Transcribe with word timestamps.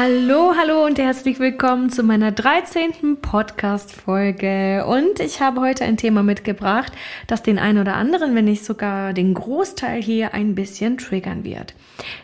Hallo, 0.00 0.54
hallo 0.56 0.86
und 0.86 0.96
herzlich 0.96 1.40
willkommen 1.40 1.90
zu 1.90 2.04
meiner 2.04 2.30
13. 2.30 3.20
Podcast-Folge. 3.20 4.86
Und 4.86 5.18
ich 5.18 5.40
habe 5.40 5.60
heute 5.60 5.84
ein 5.84 5.96
Thema 5.96 6.22
mitgebracht, 6.22 6.92
das 7.26 7.42
den 7.42 7.58
einen 7.58 7.78
oder 7.78 7.96
anderen, 7.96 8.36
wenn 8.36 8.44
nicht 8.44 8.64
sogar 8.64 9.12
den 9.12 9.34
Großteil 9.34 10.00
hier 10.00 10.34
ein 10.34 10.54
bisschen 10.54 10.98
triggern 10.98 11.42
wird. 11.42 11.74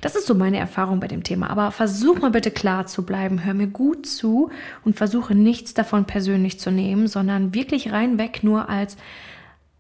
Das 0.02 0.14
ist 0.14 0.28
so 0.28 0.36
meine 0.36 0.58
Erfahrung 0.58 1.00
bei 1.00 1.08
dem 1.08 1.24
Thema. 1.24 1.50
Aber 1.50 1.72
versuch 1.72 2.20
mal 2.20 2.30
bitte 2.30 2.52
klar 2.52 2.86
zu 2.86 3.04
bleiben, 3.04 3.44
hör 3.44 3.54
mir 3.54 3.66
gut 3.66 4.06
zu 4.06 4.50
und 4.84 4.94
versuche 4.94 5.34
nichts 5.34 5.74
davon 5.74 6.04
persönlich 6.04 6.60
zu 6.60 6.70
nehmen, 6.70 7.08
sondern 7.08 7.54
wirklich 7.54 7.90
reinweg 7.90 8.44
nur 8.44 8.68
als 8.68 8.96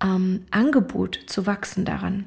ähm, 0.02 0.46
Angebot 0.50 1.20
zu 1.26 1.46
wachsen 1.46 1.84
daran. 1.84 2.24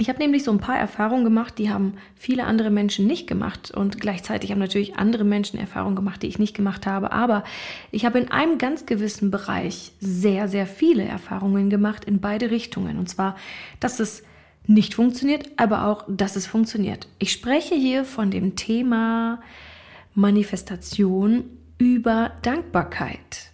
Ich 0.00 0.08
habe 0.08 0.18
nämlich 0.18 0.44
so 0.44 0.50
ein 0.50 0.60
paar 0.60 0.78
Erfahrungen 0.78 1.24
gemacht, 1.24 1.58
die 1.58 1.68
haben 1.68 1.98
viele 2.16 2.44
andere 2.44 2.70
Menschen 2.70 3.06
nicht 3.06 3.26
gemacht. 3.26 3.70
Und 3.70 4.00
gleichzeitig 4.00 4.50
haben 4.50 4.58
natürlich 4.58 4.96
andere 4.96 5.24
Menschen 5.24 5.60
Erfahrungen 5.60 5.94
gemacht, 5.94 6.22
die 6.22 6.26
ich 6.26 6.38
nicht 6.38 6.56
gemacht 6.56 6.86
habe. 6.86 7.12
Aber 7.12 7.44
ich 7.90 8.06
habe 8.06 8.18
in 8.18 8.30
einem 8.30 8.56
ganz 8.56 8.86
gewissen 8.86 9.30
Bereich 9.30 9.92
sehr, 10.00 10.48
sehr 10.48 10.66
viele 10.66 11.04
Erfahrungen 11.04 11.68
gemacht 11.68 12.06
in 12.06 12.18
beide 12.18 12.50
Richtungen. 12.50 12.98
Und 12.98 13.10
zwar, 13.10 13.36
dass 13.78 14.00
es 14.00 14.22
nicht 14.66 14.94
funktioniert, 14.94 15.50
aber 15.58 15.84
auch, 15.84 16.06
dass 16.08 16.34
es 16.34 16.46
funktioniert. 16.46 17.06
Ich 17.18 17.30
spreche 17.30 17.74
hier 17.74 18.06
von 18.06 18.30
dem 18.30 18.56
Thema 18.56 19.42
Manifestation 20.14 21.44
über 21.76 22.32
Dankbarkeit. 22.40 23.49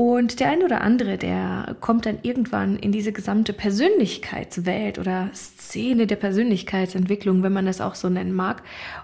Und 0.00 0.40
der 0.40 0.48
ein 0.48 0.62
oder 0.62 0.80
andere, 0.80 1.18
der 1.18 1.76
kommt 1.80 2.06
dann 2.06 2.20
irgendwann 2.22 2.78
in 2.78 2.90
diese 2.90 3.12
gesamte 3.12 3.52
Persönlichkeitswelt 3.52 4.98
oder 4.98 5.28
Szene 5.34 6.06
der 6.06 6.16
Persönlichkeitsentwicklung, 6.16 7.42
wenn 7.42 7.52
man 7.52 7.66
das 7.66 7.82
auch 7.82 7.94
so 7.94 8.08
nennen 8.08 8.32
mag, 8.32 8.62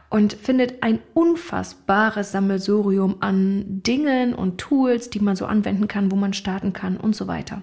und 0.09 0.33
findet 0.33 0.83
ein 0.83 1.01
unfassbares 1.13 2.33
Sammelsurium 2.33 3.17
an 3.21 3.83
Dingen 3.83 4.33
und 4.33 4.57
Tools, 4.57 5.11
die 5.11 5.21
man 5.21 5.37
so 5.37 5.45
anwenden 5.45 5.87
kann, 5.87 6.11
wo 6.11 6.17
man 6.17 6.33
starten 6.33 6.73
kann 6.73 6.97
und 6.97 7.15
so 7.15 7.27
weiter. 7.27 7.61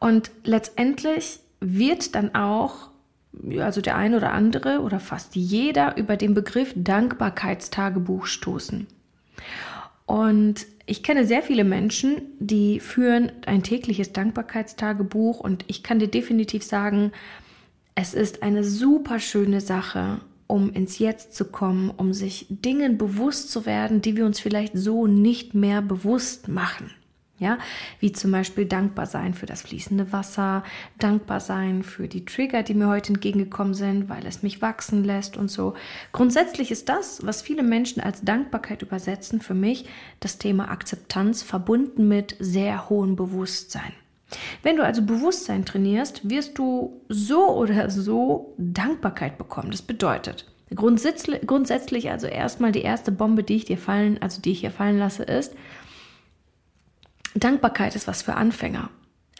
Und 0.00 0.30
letztendlich 0.42 1.40
wird 1.60 2.14
dann 2.14 2.34
auch 2.34 2.88
also 3.60 3.82
der 3.82 3.96
ein 3.96 4.14
oder 4.14 4.32
andere 4.32 4.80
oder 4.80 5.00
fast 5.00 5.36
jeder 5.36 5.98
über 5.98 6.16
den 6.16 6.32
Begriff 6.32 6.72
Dankbarkeitstagebuch 6.74 8.24
stoßen. 8.24 8.86
Und 10.06 10.66
ich 10.86 11.02
kenne 11.02 11.26
sehr 11.26 11.42
viele 11.42 11.64
Menschen, 11.64 12.22
die 12.38 12.80
führen 12.80 13.32
ein 13.46 13.62
tägliches 13.62 14.12
Dankbarkeitstagebuch 14.12 15.40
und 15.40 15.64
ich 15.66 15.82
kann 15.82 15.98
dir 15.98 16.08
definitiv 16.08 16.62
sagen, 16.62 17.12
es 17.94 18.12
ist 18.12 18.42
eine 18.42 18.64
super 18.64 19.18
schöne 19.18 19.60
Sache, 19.60 20.20
um 20.46 20.72
ins 20.72 20.98
Jetzt 20.98 21.34
zu 21.34 21.46
kommen, 21.46 21.90
um 21.90 22.12
sich 22.12 22.46
Dingen 22.48 22.98
bewusst 22.98 23.50
zu 23.50 23.66
werden, 23.66 24.02
die 24.02 24.16
wir 24.16 24.26
uns 24.26 24.40
vielleicht 24.40 24.76
so 24.76 25.06
nicht 25.06 25.54
mehr 25.54 25.80
bewusst 25.80 26.48
machen. 26.48 26.90
Ja, 27.38 27.58
wie 27.98 28.12
zum 28.12 28.30
Beispiel 28.30 28.64
dankbar 28.64 29.06
sein 29.06 29.34
für 29.34 29.46
das 29.46 29.62
fließende 29.62 30.12
Wasser, 30.12 30.62
dankbar 31.00 31.40
sein 31.40 31.82
für 31.82 32.06
die 32.06 32.24
Trigger, 32.24 32.62
die 32.62 32.74
mir 32.74 32.88
heute 32.88 33.12
entgegengekommen 33.12 33.74
sind, 33.74 34.08
weil 34.08 34.24
es 34.24 34.44
mich 34.44 34.62
wachsen 34.62 35.02
lässt 35.02 35.36
und 35.36 35.50
so. 35.50 35.74
Grundsätzlich 36.12 36.70
ist 36.70 36.88
das, 36.88 37.26
was 37.26 37.42
viele 37.42 37.64
Menschen 37.64 38.00
als 38.00 38.22
Dankbarkeit 38.22 38.82
übersetzen, 38.82 39.40
für 39.40 39.54
mich 39.54 39.84
das 40.20 40.38
Thema 40.38 40.70
Akzeptanz 40.70 41.42
verbunden 41.42 42.06
mit 42.06 42.36
sehr 42.38 42.88
hohem 42.88 43.16
Bewusstsein. 43.16 43.92
Wenn 44.62 44.76
du 44.76 44.84
also 44.84 45.02
Bewusstsein 45.02 45.64
trainierst, 45.64 46.28
wirst 46.28 46.56
du 46.56 47.00
so 47.08 47.48
oder 47.48 47.90
so 47.90 48.54
Dankbarkeit 48.58 49.38
bekommen. 49.38 49.72
Das 49.72 49.82
bedeutet, 49.82 50.46
grundsätzlich, 50.74 51.46
grundsätzlich 51.46 52.10
also 52.10 52.26
erstmal 52.26 52.72
die 52.72 52.82
erste 52.82 53.12
Bombe, 53.12 53.42
die 53.42 53.56
ich 53.56 53.64
dir 53.64 53.78
fallen, 53.78 54.22
also 54.22 54.40
die 54.40 54.52
ich 54.52 54.60
hier 54.60 54.70
fallen 54.70 54.98
lasse, 54.98 55.24
ist, 55.24 55.54
Dankbarkeit 57.34 57.96
ist 57.96 58.06
was 58.06 58.22
für 58.22 58.34
Anfänger. 58.34 58.90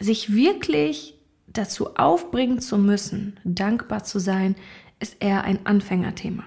Sich 0.01 0.35
wirklich 0.35 1.15
dazu 1.47 1.95
aufbringen 1.97 2.61
zu 2.61 2.79
müssen, 2.79 3.39
dankbar 3.45 4.05
zu 4.05 4.19
sein, 4.19 4.57
ist 4.99 5.17
eher 5.21 5.45
ein 5.45 5.65
Anfängerthema. 5.65 6.45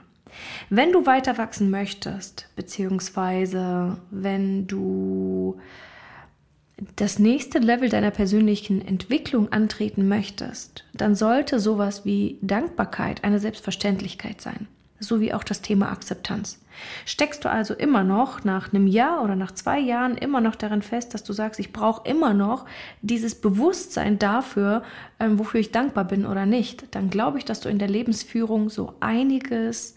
Wenn 0.69 0.91
du 0.91 1.06
weiter 1.06 1.38
wachsen 1.38 1.69
möchtest, 1.69 2.50
beziehungsweise 2.56 3.97
wenn 4.12 4.68
du 4.68 5.59
das 6.96 7.18
nächste 7.18 7.59
Level 7.59 7.90
deiner 7.90 8.12
persönlichen 8.12 8.85
Entwicklung 8.85 9.52
antreten 9.52 10.08
möchtest, 10.08 10.85
dann 10.94 11.16
sollte 11.16 11.59
sowas 11.59 12.06
wie 12.06 12.38
Dankbarkeit 12.41 13.24
eine 13.24 13.40
Selbstverständlichkeit 13.40 14.41
sein 14.41 14.68
sowie 15.00 15.34
auch 15.34 15.44
das 15.44 15.62
Thema 15.62 15.91
Akzeptanz. 15.91 16.59
Steckst 17.06 17.44
du 17.44 17.50
also 17.50 17.74
immer 17.74 18.03
noch 18.03 18.44
nach 18.44 18.72
einem 18.72 18.88
Jahr 18.88 19.24
oder 19.24 19.35
nach 19.35 19.52
zwei 19.52 19.80
Jahren 19.80 20.16
immer 20.16 20.41
noch 20.41 20.56
darin 20.56 20.81
fest, 20.81 21.13
dass 21.13 21.24
du 21.24 21.34
sagst, 21.34 21.59
ich 21.59 21.74
brauche 21.74 22.08
immer 22.08 22.34
noch 22.34 22.66
dieses 23.02 23.35
Bewusstsein 23.35 24.19
dafür, 24.19 24.84
ähm, 25.19 25.40
wofür 25.40 25.59
ich 25.59 25.72
dankbar 25.72 26.06
bin 26.06 26.25
oder 26.25 26.46
nicht, 26.46 26.96
dann 26.96 27.09
glaube 27.09 27.38
ich, 27.38 27.46
dass 27.46 27.62
du 27.62 27.69
in 27.69 27.80
der 27.80 27.90
Lebensführung 27.90 28.69
so 28.69 28.94
einiges 29.00 29.96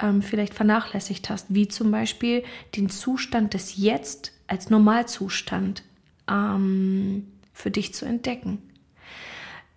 ähm, 0.00 0.22
vielleicht 0.22 0.54
vernachlässigt 0.54 1.30
hast, 1.30 1.46
wie 1.54 1.68
zum 1.68 1.90
Beispiel 1.90 2.42
den 2.74 2.88
Zustand 2.88 3.54
des 3.54 3.76
Jetzt 3.76 4.32
als 4.46 4.70
Normalzustand 4.70 5.82
ähm, 6.28 7.26
für 7.52 7.70
dich 7.70 7.94
zu 7.94 8.04
entdecken. 8.04 8.62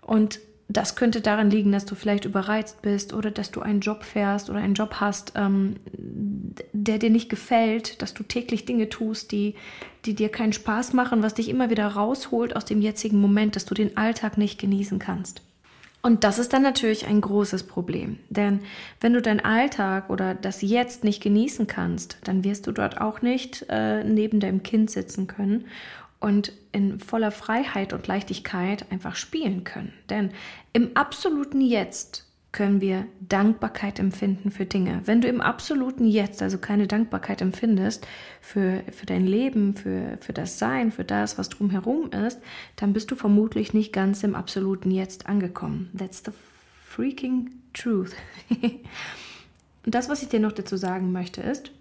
Und 0.02 0.40
das 0.72 0.96
könnte 0.96 1.20
daran 1.20 1.50
liegen, 1.50 1.72
dass 1.72 1.86
du 1.86 1.96
vielleicht 1.96 2.26
überreizt 2.26 2.84
bist 2.84 3.12
oder 3.12 3.32
dass 3.32 3.50
du 3.50 3.62
einen 3.62 3.80
Job 3.80 4.04
fährst 4.04 4.52
oder 4.52 4.60
einen 4.60 4.76
Job 4.76 4.98
hast, 5.00 5.34
ähm, 5.36 5.78
der 6.74 7.00
dir 7.00 7.10
nicht 7.10 7.28
gefällt, 7.28 8.04
dass 8.04 8.14
du 8.14 8.22
täglich 8.22 8.66
Dinge 8.66 8.88
tust, 8.88 9.32
die, 9.32 9.56
die 10.06 10.14
dir 10.14 10.30
keinen 10.30 10.54
Spaß 10.54 10.94
machen, 10.94 11.24
was 11.24 11.34
dich 11.34 11.50
immer 11.50 11.72
wieder 11.72 11.88
rausholt 11.88 12.56
aus 12.56 12.66
dem 12.66 12.82
jetzigen 12.82 13.20
Moment, 13.20 13.56
dass 13.56 13.66
du 13.66 13.74
den 13.74 13.98
Alltag 13.98 14.38
nicht 14.38 14.60
genießen 14.60 15.00
kannst. 15.00 15.42
Und 16.02 16.24
das 16.24 16.38
ist 16.40 16.54
dann 16.54 16.62
natürlich 16.62 17.08
ein 17.08 17.20
großes 17.20 17.64
Problem. 17.64 18.20
Denn 18.30 18.60
wenn 19.02 19.14
du 19.14 19.22
deinen 19.22 19.42
Alltag 19.42 20.10
oder 20.10 20.36
das 20.36 20.62
Jetzt 20.62 21.04
nicht 21.04 21.22
genießen 21.22 21.66
kannst, 21.66 22.20
dann 22.24 22.44
wirst 22.44 22.68
du 22.68 22.72
dort 22.72 23.02
auch 23.02 23.22
nicht 23.22 23.66
äh, 23.70 24.04
neben 24.04 24.40
deinem 24.40 24.64
Kind 24.64 24.92
sitzen 24.92 25.26
können 25.26 25.66
und 26.20 26.52
in 26.72 27.00
voller 27.00 27.32
Freiheit 27.32 27.94
und 27.94 28.08
Leichtigkeit 28.08 28.92
einfach 28.92 29.16
spielen 29.16 29.64
können. 29.64 29.94
Denn 30.10 30.32
im 30.74 30.96
absoluten 30.96 31.62
Jetzt 31.62 32.26
können 32.52 32.82
wir 32.82 33.06
Dankbarkeit 33.20 34.00
empfinden 34.00 34.50
für 34.50 34.66
Dinge. 34.66 35.02
Wenn 35.06 35.22
du 35.22 35.28
im 35.28 35.40
absoluten 35.40 36.06
Jetzt 36.06 36.42
also 36.42 36.58
keine 36.58 36.88
Dankbarkeit 36.88 37.42
empfindest 37.42 38.08
für, 38.42 38.84
für 38.92 39.06
dein 39.06 39.28
Leben, 39.28 39.76
für, 39.76 40.18
für 40.20 40.34
das 40.34 40.58
Sein, 40.58 40.92
für 40.92 41.04
das, 41.04 41.38
was 41.38 41.50
drumherum 41.50 42.12
ist, 42.12 42.40
dann 42.76 42.92
bist 42.92 43.12
du 43.12 43.16
vermutlich 43.16 43.74
nicht 43.74 43.94
ganz 43.94 44.24
im 44.24 44.34
absoluten 44.34 44.90
Jetzt 44.90 45.28
angekommen. 45.28 45.92
That's 45.96 46.24
the 46.26 46.32
freaking 46.88 47.52
truth. 47.74 48.16
und 48.50 49.96
das, 49.96 50.10
was 50.10 50.24
ich 50.24 50.30
dir 50.30 50.40
noch 50.40 50.52
dazu 50.52 50.76
sagen 50.76 51.12
möchte, 51.12 51.42
ist, 51.42 51.72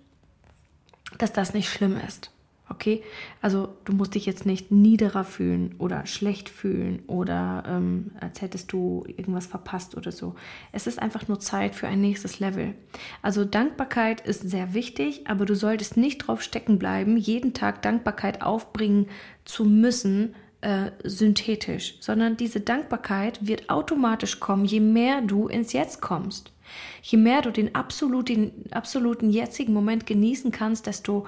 dass 1.16 1.32
das 1.32 1.54
nicht 1.54 1.70
schlimm 1.70 1.96
ist. 2.06 2.30
Okay, 2.70 3.02
also 3.40 3.76
du 3.84 3.94
musst 3.94 4.14
dich 4.14 4.26
jetzt 4.26 4.44
nicht 4.44 4.70
niederer 4.70 5.24
fühlen 5.24 5.74
oder 5.78 6.04
schlecht 6.04 6.50
fühlen 6.50 7.02
oder 7.06 7.64
ähm, 7.66 8.10
als 8.20 8.42
hättest 8.42 8.72
du 8.72 9.04
irgendwas 9.06 9.46
verpasst 9.46 9.96
oder 9.96 10.12
so. 10.12 10.34
Es 10.70 10.86
ist 10.86 11.00
einfach 11.00 11.28
nur 11.28 11.40
Zeit 11.40 11.74
für 11.74 11.88
ein 11.88 12.02
nächstes 12.02 12.40
Level. 12.40 12.74
Also 13.22 13.46
Dankbarkeit 13.46 14.20
ist 14.20 14.48
sehr 14.48 14.74
wichtig, 14.74 15.26
aber 15.26 15.46
du 15.46 15.54
solltest 15.54 15.96
nicht 15.96 16.18
drauf 16.18 16.42
stecken 16.42 16.78
bleiben, 16.78 17.16
jeden 17.16 17.54
Tag 17.54 17.80
Dankbarkeit 17.80 18.42
aufbringen 18.42 19.06
zu 19.46 19.64
müssen, 19.64 20.34
äh, 20.60 20.90
synthetisch, 21.04 21.96
sondern 22.00 22.36
diese 22.36 22.60
Dankbarkeit 22.60 23.46
wird 23.46 23.70
automatisch 23.70 24.40
kommen, 24.40 24.64
je 24.64 24.80
mehr 24.80 25.20
du 25.22 25.46
ins 25.46 25.72
Jetzt 25.72 26.00
kommst. 26.00 26.52
Je 27.02 27.16
mehr 27.16 27.42
du 27.42 27.50
den 27.50 27.74
absoluten, 27.74 28.52
absoluten 28.72 29.30
jetzigen 29.30 29.72
Moment 29.72 30.06
genießen 30.06 30.50
kannst, 30.50 30.86
desto 30.86 31.26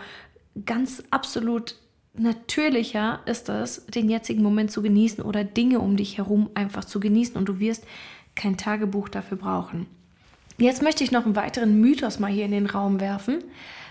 ganz 0.67 1.03
absolut 1.11 1.77
natürlicher 2.15 3.21
ist 3.27 3.49
es, 3.49 3.87
den 3.87 4.11
jetzigen 4.11 4.43
Moment 4.43 4.71
zu 4.71 4.83
genießen 4.83 5.23
oder 5.23 5.45
Dinge 5.45 5.81
um 5.81 5.97
dich 5.97 6.19
herum 6.19 6.51
einfach 6.55 6.85
zu 6.85 7.01
genießen 7.01 7.37
und 7.37 7.49
du 7.49 7.61
wirst 7.61 7.85
kein 8.35 8.57
Tagebuch 8.57 9.09
dafür 9.09 9.37
brauchen. 9.39 9.87
Jetzt 10.59 10.83
möchte 10.83 11.05
ich 11.05 11.13
noch 11.13 11.25
einen 11.25 11.37
weiteren 11.37 11.81
Mythos 11.81 12.19
mal 12.19 12.31
hier 12.31 12.45
in 12.45 12.51
den 12.51 12.67
Raum 12.67 13.01
werfen 13.01 13.43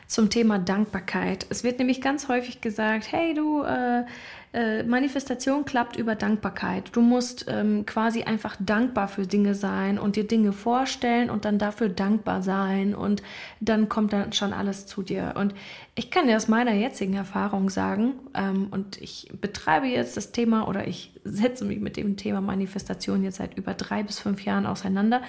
zum 0.10 0.32
Thema 0.32 0.58
Dankbarkeit. 0.58 1.46
Es 1.50 1.64
wird 1.64 1.78
nämlich 1.78 2.02
ganz 2.02 2.28
häufig 2.28 2.62
gesagt, 2.62 3.12
hey 3.12 3.36
du, 3.36 3.62
äh, 3.62 4.04
äh, 4.52 4.82
Manifestation 4.82 5.66
klappt 5.66 5.98
über 5.98 6.16
Dankbarkeit. 6.16 6.90
Du 6.94 7.02
musst 7.02 7.46
ähm, 7.48 7.86
quasi 7.86 8.24
einfach 8.24 8.56
dankbar 8.60 9.08
für 9.08 9.28
Dinge 9.28 9.54
sein 9.54 10.00
und 10.00 10.16
dir 10.16 10.28
Dinge 10.28 10.52
vorstellen 10.52 11.30
und 11.30 11.46
dann 11.46 11.60
dafür 11.60 11.90
dankbar 11.90 12.42
sein 12.42 12.96
und 12.96 13.22
dann 13.60 13.88
kommt 13.88 14.12
dann 14.12 14.34
schon 14.34 14.52
alles 14.52 14.88
zu 14.88 15.04
dir. 15.04 15.36
Und 15.38 15.54
ich 15.94 16.10
kann 16.10 16.26
dir 16.26 16.38
aus 16.38 16.48
meiner 16.48 16.74
jetzigen 16.74 17.14
Erfahrung 17.14 17.70
sagen, 17.70 18.14
ähm, 18.34 18.70
und 18.72 19.00
ich 19.00 19.32
betreibe 19.40 19.86
jetzt 19.86 20.18
das 20.18 20.32
Thema 20.32 20.68
oder 20.68 20.88
ich 20.88 21.14
setze 21.24 21.66
mich 21.66 21.80
mit 21.80 21.98
dem 21.98 22.18
Thema 22.18 22.42
Manifestation 22.42 23.24
jetzt 23.24 23.38
seit 23.38 23.56
über 23.56 23.76
drei 23.76 24.02
bis 24.02 24.18
fünf 24.18 24.44
Jahren 24.44 24.66
auseinander. 24.66 25.22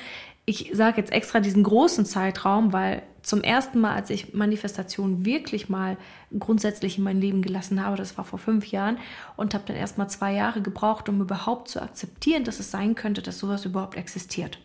ich 0.47 0.71
sage 0.73 0.97
jetzt 0.97 1.13
extra 1.13 1.41
diesen 1.41 1.63
großen 1.63 2.07
Zeitraum, 2.07 2.73
weil 2.73 3.03
zum 3.23 3.43
ersten 3.43 3.81
Mal, 3.81 3.95
als 3.95 4.11
ich 4.11 4.35
Manifestation 4.35 5.25
wirklich 5.25 5.69
mal 5.69 5.97
grundsätzlich 6.39 6.99
in 6.99 7.05
mein 7.05 7.21
Leben 7.21 7.43
gelassen 7.43 7.85
habe, 7.85 7.97
das 7.97 8.17
war 8.17 8.25
vor 8.25 8.39
fünf 8.39 8.67
Jahren, 8.67 8.99
und 9.37 9.55
habe 9.55 9.65
dann 9.67 9.77
erst 9.77 9.99
mal 9.99 10.09
zwei 10.09 10.33
Jahre 10.33 10.63
gebraucht, 10.63 11.09
um 11.09 11.21
überhaupt 11.21 11.69
zu 11.69 11.83
akzeptieren, 11.83 12.45
dass 12.45 12.61
es 12.61 12.71
sein 12.71 12.95
könnte, 12.95 13.23
dass 13.23 13.39
sowas 13.39 13.65
überhaupt 13.65 13.97
existiert. 13.97 14.59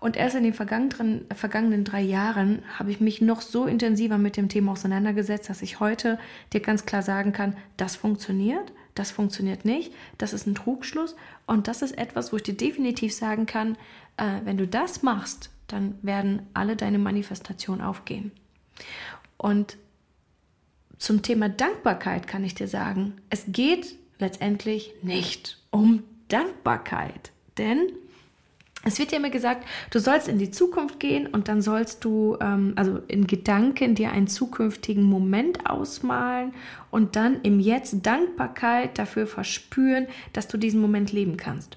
Und 0.00 0.16
erst 0.16 0.36
in 0.36 0.44
den 0.44 0.54
vergangenen, 0.54 1.26
vergangenen 1.34 1.84
drei 1.84 2.00
Jahren 2.00 2.62
habe 2.78 2.92
ich 2.92 3.00
mich 3.00 3.20
noch 3.20 3.40
so 3.40 3.66
intensiver 3.66 4.16
mit 4.16 4.36
dem 4.36 4.48
Thema 4.48 4.72
auseinandergesetzt, 4.72 5.50
dass 5.50 5.62
ich 5.62 5.80
heute 5.80 6.18
dir 6.52 6.60
ganz 6.60 6.86
klar 6.86 7.02
sagen 7.02 7.32
kann, 7.32 7.56
das 7.76 7.96
funktioniert, 7.96 8.72
das 8.94 9.10
funktioniert 9.10 9.64
nicht, 9.64 9.92
das 10.16 10.32
ist 10.32 10.46
ein 10.46 10.54
Trugschluss 10.54 11.16
und 11.46 11.66
das 11.66 11.82
ist 11.82 11.98
etwas, 11.98 12.32
wo 12.32 12.36
ich 12.36 12.44
dir 12.44 12.56
definitiv 12.56 13.12
sagen 13.12 13.46
kann, 13.46 13.76
äh, 14.16 14.40
wenn 14.44 14.56
du 14.56 14.68
das 14.68 15.02
machst, 15.02 15.50
dann 15.68 15.98
werden 16.02 16.42
alle 16.54 16.76
deine 16.76 16.98
Manifestationen 16.98 17.84
aufgehen. 17.84 18.32
Und 19.36 19.76
zum 20.98 21.22
Thema 21.22 21.48
Dankbarkeit 21.48 22.26
kann 22.26 22.44
ich 22.44 22.54
dir 22.54 22.68
sagen, 22.68 23.14
es 23.30 23.44
geht 23.48 23.94
letztendlich 24.18 24.92
nicht 25.02 25.58
um 25.70 26.02
Dankbarkeit. 26.28 27.30
Denn 27.56 27.92
es 28.84 28.98
wird 28.98 29.12
ja 29.12 29.18
immer 29.18 29.30
gesagt, 29.30 29.66
du 29.90 29.98
sollst 30.00 30.28
in 30.28 30.38
die 30.38 30.50
Zukunft 30.50 30.98
gehen 31.00 31.26
und 31.26 31.48
dann 31.48 31.62
sollst 31.62 32.04
du, 32.04 32.36
ähm, 32.40 32.72
also 32.76 32.98
in 33.08 33.26
Gedanken, 33.26 33.94
dir 33.94 34.12
einen 34.12 34.28
zukünftigen 34.28 35.04
Moment 35.04 35.68
ausmalen 35.68 36.52
und 36.90 37.16
dann 37.16 37.42
im 37.42 37.60
Jetzt 37.60 38.06
Dankbarkeit 38.06 38.98
dafür 38.98 39.26
verspüren, 39.26 40.06
dass 40.32 40.48
du 40.48 40.58
diesen 40.58 40.80
Moment 40.80 41.12
leben 41.12 41.36
kannst 41.36 41.76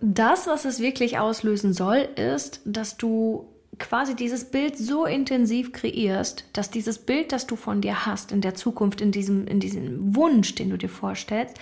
das, 0.00 0.46
was 0.46 0.64
es 0.64 0.80
wirklich 0.80 1.18
auslösen 1.18 1.72
soll, 1.72 2.08
ist, 2.16 2.60
dass 2.64 2.96
du 2.96 3.50
quasi 3.78 4.14
dieses 4.14 4.44
Bild 4.44 4.76
so 4.76 5.06
intensiv 5.06 5.72
kreierst, 5.72 6.44
dass 6.52 6.70
dieses 6.70 6.98
Bild, 6.98 7.32
das 7.32 7.46
du 7.46 7.56
von 7.56 7.80
dir 7.80 8.06
hast 8.06 8.30
in 8.30 8.40
der 8.40 8.54
Zukunft, 8.54 9.00
in 9.00 9.10
diesem, 9.10 9.46
in 9.46 9.58
diesem 9.58 10.14
Wunsch, 10.14 10.54
den 10.54 10.70
du 10.70 10.76
dir 10.76 10.88
vorstellst, 10.88 11.56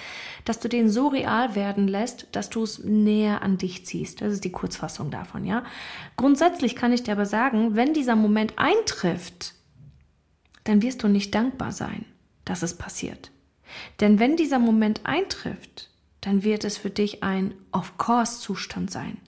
dass 0.45 0.59
du 0.59 0.69
den 0.69 0.91
so 0.91 1.09
real 1.09 1.55
werden 1.55 1.89
lässt, 1.89 2.27
dass 2.33 2.51
du 2.51 2.63
es 2.65 2.83
näher 2.83 3.43
an 3.43 3.57
dich 3.57 3.87
ziehst. 3.87 4.21
Das 4.21 4.33
ist 4.33 4.45
die 4.45 4.53
Kurzfassung 4.53 5.11
davon, 5.11 5.45
ja. 5.45 5.65
Grundsätzlich 6.17 6.77
kann 6.77 6.93
ich 6.93 7.05
dir 7.05 7.13
aber 7.13 7.27
sagen, 7.27 7.77
wenn 7.77 7.95
dieser 7.95 8.17
Moment 8.17 8.55
eintrifft, 8.57 9.55
dann 10.65 10.83
wirst 10.83 11.03
du 11.03 11.09
nicht 11.09 11.35
dankbar 11.35 11.73
sein, 11.73 12.05
dass 12.45 12.63
es 12.63 12.75
passiert. 12.75 13.31
Denn 14.01 14.19
wenn 14.19 14.37
dieser 14.37 14.59
Moment 14.59 15.03
eintrifft, 15.05 15.91
dann 16.21 16.43
wird 16.43 16.65
es 16.65 16.77
für 16.77 16.91
dich 16.91 17.23
ein 17.23 17.55
Of-Course-Zustand 17.73 18.91
sein. 18.91 19.19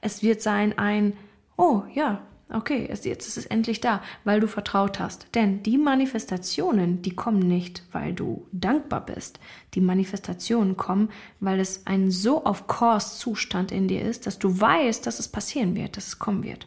Es 0.00 0.22
wird 0.22 0.42
sein 0.42 0.78
ein, 0.78 1.14
oh 1.56 1.82
ja, 1.94 2.22
okay, 2.52 2.86
jetzt 2.88 3.06
ist 3.06 3.36
es 3.36 3.46
endlich 3.46 3.80
da, 3.80 4.02
weil 4.24 4.40
du 4.40 4.46
vertraut 4.46 4.98
hast. 4.98 5.26
Denn 5.34 5.62
die 5.62 5.78
Manifestationen, 5.78 7.02
die 7.02 7.14
kommen 7.14 7.40
nicht, 7.40 7.82
weil 7.92 8.12
du 8.12 8.46
dankbar 8.52 9.04
bist. 9.04 9.38
Die 9.74 9.80
Manifestationen 9.80 10.76
kommen, 10.76 11.10
weil 11.40 11.60
es 11.60 11.86
ein 11.86 12.10
so 12.10 12.44
Of-Course-Zustand 12.44 13.72
in 13.72 13.88
dir 13.88 14.02
ist, 14.02 14.26
dass 14.26 14.38
du 14.38 14.60
weißt, 14.60 15.06
dass 15.06 15.18
es 15.18 15.28
passieren 15.28 15.74
wird, 15.74 15.96
dass 15.96 16.08
es 16.08 16.18
kommen 16.18 16.42
wird. 16.42 16.66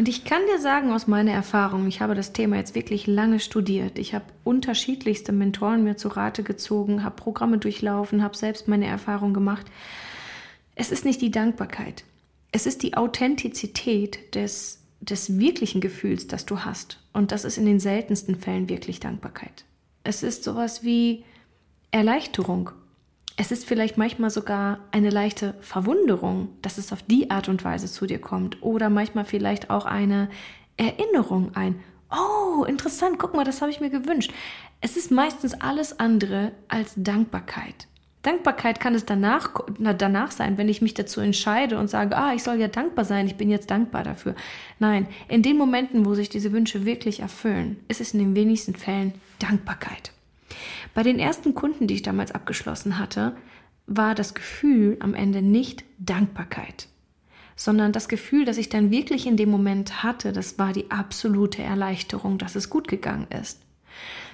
Und 0.00 0.08
ich 0.08 0.24
kann 0.24 0.40
dir 0.46 0.58
sagen 0.58 0.92
aus 0.92 1.08
meiner 1.08 1.32
Erfahrung, 1.32 1.86
ich 1.86 2.00
habe 2.00 2.14
das 2.14 2.32
Thema 2.32 2.56
jetzt 2.56 2.74
wirklich 2.74 3.06
lange 3.06 3.38
studiert. 3.38 3.98
Ich 3.98 4.14
habe 4.14 4.24
unterschiedlichste 4.44 5.30
Mentoren 5.30 5.84
mir 5.84 5.98
zu 5.98 6.08
Rate 6.08 6.42
gezogen, 6.42 7.04
habe 7.04 7.16
Programme 7.16 7.58
durchlaufen, 7.58 8.22
habe 8.22 8.34
selbst 8.34 8.66
meine 8.66 8.86
Erfahrung 8.86 9.34
gemacht. 9.34 9.66
Es 10.74 10.90
ist 10.90 11.04
nicht 11.04 11.20
die 11.20 11.30
Dankbarkeit. 11.30 12.04
Es 12.50 12.64
ist 12.64 12.82
die 12.82 12.96
Authentizität 12.96 14.34
des, 14.34 14.80
des 15.02 15.38
wirklichen 15.38 15.82
Gefühls, 15.82 16.26
das 16.26 16.46
du 16.46 16.60
hast. 16.60 16.98
Und 17.12 17.30
das 17.30 17.44
ist 17.44 17.58
in 17.58 17.66
den 17.66 17.78
seltensten 17.78 18.36
Fällen 18.36 18.70
wirklich 18.70 19.00
Dankbarkeit. 19.00 19.66
Es 20.02 20.22
ist 20.22 20.44
sowas 20.44 20.82
wie 20.82 21.24
Erleichterung 21.90 22.70
es 23.40 23.50
ist 23.50 23.64
vielleicht 23.64 23.96
manchmal 23.96 24.28
sogar 24.28 24.80
eine 24.90 25.08
leichte 25.08 25.54
Verwunderung, 25.62 26.50
dass 26.60 26.76
es 26.76 26.92
auf 26.92 27.02
die 27.02 27.30
Art 27.30 27.48
und 27.48 27.64
Weise 27.64 27.90
zu 27.90 28.04
dir 28.04 28.20
kommt. 28.20 28.62
Oder 28.62 28.90
manchmal 28.90 29.24
vielleicht 29.24 29.70
auch 29.70 29.86
eine 29.86 30.28
Erinnerung, 30.76 31.52
ein, 31.54 31.80
oh, 32.10 32.64
interessant, 32.64 33.18
guck 33.18 33.34
mal, 33.34 33.46
das 33.46 33.62
habe 33.62 33.70
ich 33.70 33.80
mir 33.80 33.88
gewünscht. 33.88 34.30
Es 34.82 34.98
ist 34.98 35.10
meistens 35.10 35.54
alles 35.54 35.98
andere 35.98 36.52
als 36.68 36.92
Dankbarkeit. 36.96 37.88
Dankbarkeit 38.20 38.78
kann 38.78 38.94
es 38.94 39.06
danach, 39.06 39.48
danach 39.78 40.32
sein, 40.32 40.58
wenn 40.58 40.68
ich 40.68 40.82
mich 40.82 40.92
dazu 40.92 41.22
entscheide 41.22 41.78
und 41.78 41.88
sage, 41.88 42.18
ah, 42.18 42.34
ich 42.34 42.42
soll 42.42 42.60
ja 42.60 42.68
dankbar 42.68 43.06
sein, 43.06 43.26
ich 43.26 43.36
bin 43.36 43.48
jetzt 43.48 43.70
dankbar 43.70 44.04
dafür. 44.04 44.34
Nein, 44.80 45.06
in 45.28 45.42
den 45.42 45.56
Momenten, 45.56 46.04
wo 46.04 46.12
sich 46.12 46.28
diese 46.28 46.52
Wünsche 46.52 46.84
wirklich 46.84 47.20
erfüllen, 47.20 47.78
ist 47.88 48.02
es 48.02 48.12
in 48.12 48.20
den 48.20 48.36
wenigsten 48.36 48.74
Fällen 48.74 49.14
Dankbarkeit. 49.38 50.12
Bei 50.94 51.02
den 51.02 51.18
ersten 51.18 51.54
Kunden, 51.54 51.86
die 51.86 51.94
ich 51.94 52.02
damals 52.02 52.32
abgeschlossen 52.32 52.98
hatte, 52.98 53.36
war 53.86 54.14
das 54.14 54.34
Gefühl 54.34 54.96
am 55.00 55.14
Ende 55.14 55.42
nicht 55.42 55.84
Dankbarkeit, 55.98 56.88
sondern 57.56 57.92
das 57.92 58.08
Gefühl, 58.08 58.44
das 58.44 58.56
ich 58.56 58.68
dann 58.68 58.90
wirklich 58.90 59.26
in 59.26 59.36
dem 59.36 59.50
Moment 59.50 60.02
hatte, 60.02 60.32
das 60.32 60.58
war 60.58 60.72
die 60.72 60.90
absolute 60.90 61.62
Erleichterung, 61.62 62.38
dass 62.38 62.54
es 62.54 62.70
gut 62.70 62.88
gegangen 62.88 63.26
ist. 63.30 63.60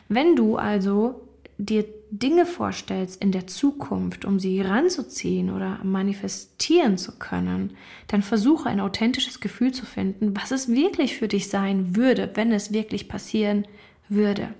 Wenn 0.08 0.36
du 0.36 0.56
also 0.56 1.22
dir 1.58 1.86
Dinge 2.10 2.44
vorstellst 2.44 3.20
in 3.22 3.32
der 3.32 3.46
Zukunft, 3.46 4.26
um 4.26 4.38
sie 4.38 4.60
ranzuziehen 4.60 5.50
oder 5.50 5.80
manifestieren 5.82 6.98
zu 6.98 7.18
können, 7.18 7.76
dann 8.08 8.22
versuche 8.22 8.68
ein 8.68 8.78
authentisches 8.78 9.40
Gefühl 9.40 9.72
zu 9.72 9.86
finden, 9.86 10.36
was 10.36 10.50
es 10.50 10.68
wirklich 10.68 11.16
für 11.16 11.28
dich 11.28 11.48
sein 11.48 11.96
würde, 11.96 12.30
wenn 12.34 12.52
es 12.52 12.72
wirklich 12.72 13.08
passieren 13.08 13.66
würde 14.08 14.54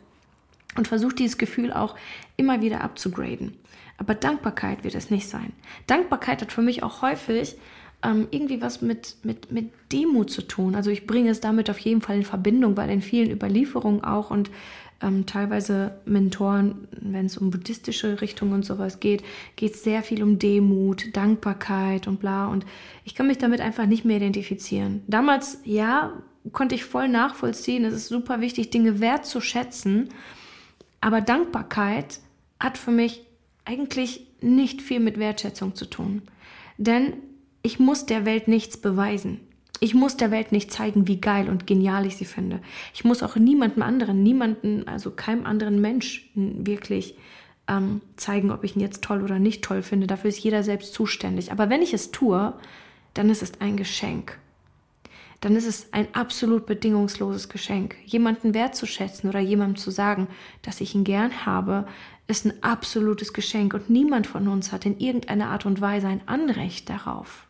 und 0.77 0.89
versucht 0.89 1.19
dieses 1.19 1.39
Gefühl 1.39 1.73
auch 1.73 1.97
immer 2.37 2.61
wieder 2.61 2.83
abzugraden. 2.83 3.57
Aber 3.99 4.15
Dankbarkeit 4.15 4.85
wird 4.85 4.95
es 4.95 5.11
nicht 5.11 5.29
sein. 5.29 5.53
Dankbarkeit 5.87 6.43
hat 6.43 6.53
für 6.53 6.63
mich 6.63 6.83
auch 6.83 7.03
häufig 7.03 7.57
ähm, 8.03 8.29
irgendwie 8.31 8.61
was 8.61 8.83
mit, 8.83 9.17
mit, 9.23 9.51
mit 9.51 9.71
Demut 9.93 10.31
zu 10.31 10.43
tun. 10.43 10.75
Also 10.75 10.91
ich 10.91 11.07
bringe 11.07 11.31
es 11.31 11.41
damit 11.41 11.71
auf 11.71 11.79
jeden 11.79 12.03
Fall 12.03 12.17
in 12.17 12.25
Verbindung, 12.25 12.77
weil 12.77 12.91
in 12.91 13.03
vielen 13.03 13.31
Überlieferungen 13.31 14.05
auch 14.05 14.31
und 14.31 14.51
ähm, 15.03 15.27
teilweise 15.27 15.99
Mentoren, 16.07 16.89
wenn 16.91 17.27
es 17.27 17.37
um 17.37 17.51
buddhistische 17.51 18.21
Richtungen 18.21 18.55
und 18.55 18.65
sowas 18.65 19.01
geht, 19.01 19.23
geht 19.55 19.75
es 19.75 19.85
sehr 19.85 20.03
viel 20.03 20.23
um 20.23 20.39
Demut, 20.39 21.15
Dankbarkeit 21.15 22.07
und 22.07 22.21
bla. 22.21 22.47
Und 22.47 22.65
ich 23.05 23.15
kann 23.15 23.27
mich 23.27 23.39
damit 23.39 23.61
einfach 23.61 23.87
nicht 23.87 24.05
mehr 24.05 24.17
identifizieren. 24.17 25.03
Damals, 25.07 25.61
ja, 25.65 26.13
konnte 26.53 26.75
ich 26.75 26.85
voll 26.85 27.09
nachvollziehen. 27.09 27.85
Es 27.85 27.95
ist 27.95 28.09
super 28.09 28.41
wichtig, 28.41 28.71
Dinge 28.71 29.01
wertzuschätzen. 29.01 30.11
Aber 31.01 31.21
Dankbarkeit 31.21 32.21
hat 32.59 32.79
für 32.79 32.91
mich 32.91 33.23
eigentlich 33.65 34.27
nicht 34.41 34.81
viel 34.81 35.01
mit 35.01 35.19
Wertschätzung 35.19 35.75
zu 35.75 35.87
tun. 35.87 36.23
Denn 36.79 37.15
ich 37.63 37.79
muss 37.79 38.07
der 38.07 38.25
Welt 38.25 38.49
nichts 38.49 38.77
beweisen. 38.77 39.41
Ich 39.81 39.95
muss 39.95 40.17
der 40.17 40.31
Welt 40.31 40.53
nicht 40.53 40.73
zeigen, 40.73 41.07
wie 41.07 41.21
geil 41.21 41.51
und 41.51 41.67
genial 41.67 42.07
ich 42.07 42.17
sie 42.17 42.25
finde. 42.25 42.61
Ich 42.95 43.05
muss 43.05 43.23
auch 43.23 43.37
niemandem 43.37 43.83
anderen, 43.83 44.23
niemanden, 44.23 44.89
also 44.89 45.11
keinem 45.11 45.45
anderen 45.45 45.81
Menschen 45.81 46.67
wirklich 46.67 47.17
ähm, 47.69 48.01
zeigen, 48.17 48.51
ob 48.51 48.65
ich 48.65 48.77
ihn 48.77 48.81
jetzt 48.81 49.03
toll 49.03 49.23
oder 49.23 49.39
nicht 49.39 49.63
toll 49.63 49.83
finde. 49.83 50.07
Dafür 50.07 50.29
ist 50.29 50.39
jeder 50.39 50.63
selbst 50.63 50.95
zuständig. 50.95 51.53
Aber 51.53 51.69
wenn 51.69 51.83
ich 51.83 51.93
es 51.93 52.11
tue, 52.11 52.55
dann 53.13 53.29
ist 53.29 53.43
es 53.43 53.61
ein 53.61 53.77
Geschenk 53.77 54.39
dann 55.47 55.55
ist 55.55 55.69
es 55.69 55.93
ein 55.93 56.13
absolut 56.13 56.67
bedingungsloses 56.67 57.49
Geschenk. 57.49 57.95
Jemanden 58.05 58.53
wertzuschätzen 58.53 59.31
oder 59.31 59.39
jemandem 59.39 59.77
zu 59.77 59.93
sagen, 59.93 60.27
dass 60.63 60.81
ich 60.81 60.97
ihn 60.97 61.05
gern 61.05 61.47
habe, 61.47 61.87
ist 62.27 62.47
ein 62.47 62.65
absolutes 62.65 63.33
Geschenk 63.33 63.73
und 63.73 63.89
niemand 63.89 64.27
von 64.27 64.49
uns 64.49 64.73
hat 64.73 64.85
in 64.87 64.99
irgendeiner 64.99 65.51
Art 65.51 65.65
und 65.65 65.81
Weise 65.81 66.09
ein 66.09 66.27
Anrecht 66.27 66.91
darauf. 66.91 67.47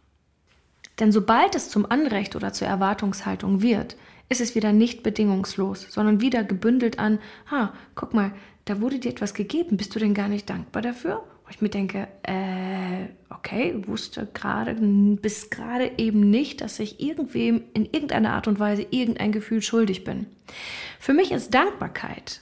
Denn 1.01 1.11
sobald 1.11 1.55
es 1.55 1.71
zum 1.71 1.91
Anrecht 1.91 2.37
oder 2.37 2.53
zur 2.53 2.69
Erwartungshaltung 2.69 3.63
wird, 3.63 3.97
ist 4.29 4.43
es 4.43 4.55
wieder 4.55 4.75
nicht 4.75 5.03
bedingungslos, 5.03 5.87
sondern 5.89 6.21
wieder 6.21 6.45
gebündelt 6.45 6.99
an, 6.99 7.19
ha, 7.51 7.73
guck 7.95 8.13
mal, 8.13 8.33
da 8.67 8.83
wurde 8.83 8.99
dir 8.99 9.13
etwas 9.13 9.33
gegeben, 9.33 9.79
bist 9.79 9.95
du 9.95 9.99
denn 9.99 10.13
gar 10.13 10.29
nicht 10.29 10.51
dankbar 10.51 10.83
dafür? 10.83 11.25
Wo 11.47 11.51
ich 11.51 11.61
mir 11.61 11.69
denke, 11.69 12.09
äh, 12.25 13.07
okay, 13.31 13.75
wusste 13.87 14.29
gerade, 14.35 14.75
bis 14.75 15.49
gerade 15.49 15.93
eben 15.97 16.29
nicht, 16.29 16.61
dass 16.61 16.81
ich 16.81 17.01
irgendwem 17.01 17.63
in 17.73 17.85
irgendeiner 17.85 18.33
Art 18.33 18.49
und 18.49 18.59
Weise 18.59 18.85
irgendein 18.91 19.31
Gefühl 19.31 19.63
schuldig 19.63 20.03
bin. 20.03 20.27
Für 20.99 21.15
mich 21.15 21.31
ist 21.31 21.55
Dankbarkeit 21.55 22.41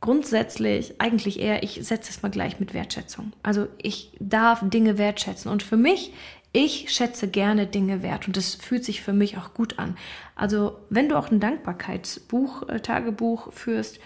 grundsätzlich 0.00 0.94
eigentlich 0.98 1.40
eher, 1.40 1.62
ich 1.62 1.80
setze 1.82 2.10
es 2.10 2.22
mal 2.22 2.30
gleich 2.30 2.58
mit 2.58 2.72
Wertschätzung. 2.72 3.34
Also 3.42 3.68
ich 3.76 4.10
darf 4.18 4.60
Dinge 4.62 4.96
wertschätzen 4.96 5.50
und 5.50 5.62
für 5.62 5.76
mich 5.76 6.12
ich 6.52 6.92
schätze 6.92 7.28
gerne 7.28 7.66
Dinge 7.66 8.02
wert 8.02 8.26
und 8.26 8.36
das 8.36 8.56
fühlt 8.56 8.84
sich 8.84 9.02
für 9.02 9.12
mich 9.12 9.38
auch 9.38 9.54
gut 9.54 9.78
an. 9.78 9.96
Also 10.34 10.78
wenn 10.88 11.08
du 11.08 11.16
auch 11.16 11.30
ein 11.30 11.38
Dankbarkeitsbuch, 11.38 12.68
äh, 12.68 12.80
Tagebuch 12.80 13.52
führst, 13.52 14.00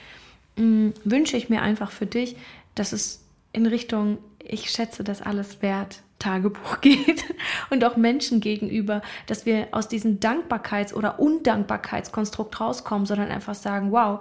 mm, 0.57 0.91
wünsche 1.05 1.39
ich 1.39 1.49
mir 1.49 1.63
einfach 1.63 1.91
für 1.91 2.07
dich, 2.07 2.37
dass 2.75 2.93
es 2.93 3.24
in 3.55 3.67
Richtung 3.67 4.19
ich 4.45 4.71
schätze 4.71 5.05
das 5.05 5.23
alles 5.23 5.63
wert, 5.63 6.03
Tagebuch 6.19 6.81
geht 6.81 7.25
und 7.71 7.85
auch 7.85 7.97
Menschen 7.97 8.41
gegenüber, 8.41 9.03
dass 9.27 9.47
wir 9.47 9.69
aus 9.73 9.89
diesem 9.89 10.21
Dankbarkeits- 10.21 10.95
oder 10.95 11.19
Undankbarkeitskonstrukt 11.19 12.61
rauskommen, 12.61 13.07
sondern 13.07 13.31
einfach 13.31 13.55
sagen, 13.55 13.91
wow, 13.91 14.21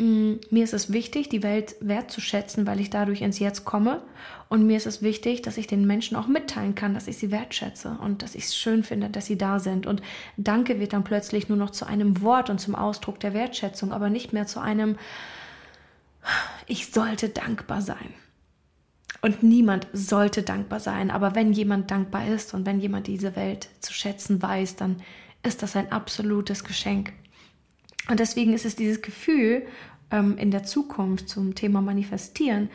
mm, 0.00 0.34
mir 0.50 0.64
ist 0.64 0.74
es 0.74 0.92
wichtig, 0.92 1.28
die 1.28 1.42
Welt 1.42 1.76
wertzuschätzen, 1.80 2.66
weil 2.66 2.80
ich 2.80 2.90
dadurch 2.90 3.22
ins 3.22 3.38
Jetzt 3.38 3.64
komme. 3.64 4.02
Und 4.48 4.66
mir 4.66 4.76
ist 4.76 4.86
es 4.86 5.02
wichtig, 5.02 5.42
dass 5.42 5.58
ich 5.58 5.66
den 5.66 5.86
Menschen 5.86 6.16
auch 6.16 6.26
mitteilen 6.26 6.74
kann, 6.74 6.94
dass 6.94 7.08
ich 7.08 7.18
sie 7.18 7.30
wertschätze 7.30 7.98
und 8.02 8.22
dass 8.22 8.34
ich 8.34 8.44
es 8.44 8.56
schön 8.56 8.82
finde, 8.82 9.10
dass 9.10 9.26
sie 9.26 9.36
da 9.36 9.58
sind. 9.58 9.86
Und 9.86 10.00
Danke 10.36 10.80
wird 10.80 10.92
dann 10.92 11.04
plötzlich 11.04 11.48
nur 11.48 11.58
noch 11.58 11.70
zu 11.70 11.86
einem 11.86 12.22
Wort 12.22 12.48
und 12.48 12.58
zum 12.58 12.74
Ausdruck 12.74 13.20
der 13.20 13.34
Wertschätzung, 13.34 13.92
aber 13.92 14.08
nicht 14.08 14.32
mehr 14.32 14.46
zu 14.46 14.60
einem, 14.60 14.96
ich 16.66 16.90
sollte 16.90 17.28
dankbar 17.28 17.82
sein. 17.82 18.14
Und 19.20 19.42
niemand 19.42 19.88
sollte 19.92 20.42
dankbar 20.42 20.80
sein. 20.80 21.10
Aber 21.10 21.34
wenn 21.34 21.52
jemand 21.52 21.90
dankbar 21.90 22.28
ist 22.28 22.54
und 22.54 22.66
wenn 22.66 22.80
jemand 22.80 23.06
diese 23.06 23.34
Welt 23.36 23.68
zu 23.80 23.92
schätzen 23.92 24.40
weiß, 24.40 24.76
dann 24.76 25.02
ist 25.42 25.62
das 25.62 25.76
ein 25.76 25.90
absolutes 25.90 26.64
Geschenk. 26.64 27.12
Und 28.08 28.20
deswegen 28.20 28.52
ist 28.52 28.64
es 28.64 28.76
dieses 28.76 29.02
Gefühl 29.02 29.66
ähm, 30.10 30.38
in 30.38 30.50
der 30.50 30.64
Zukunft 30.64 31.28
zum 31.28 31.54
Thema 31.54 31.80
Manifestieren 31.80 32.70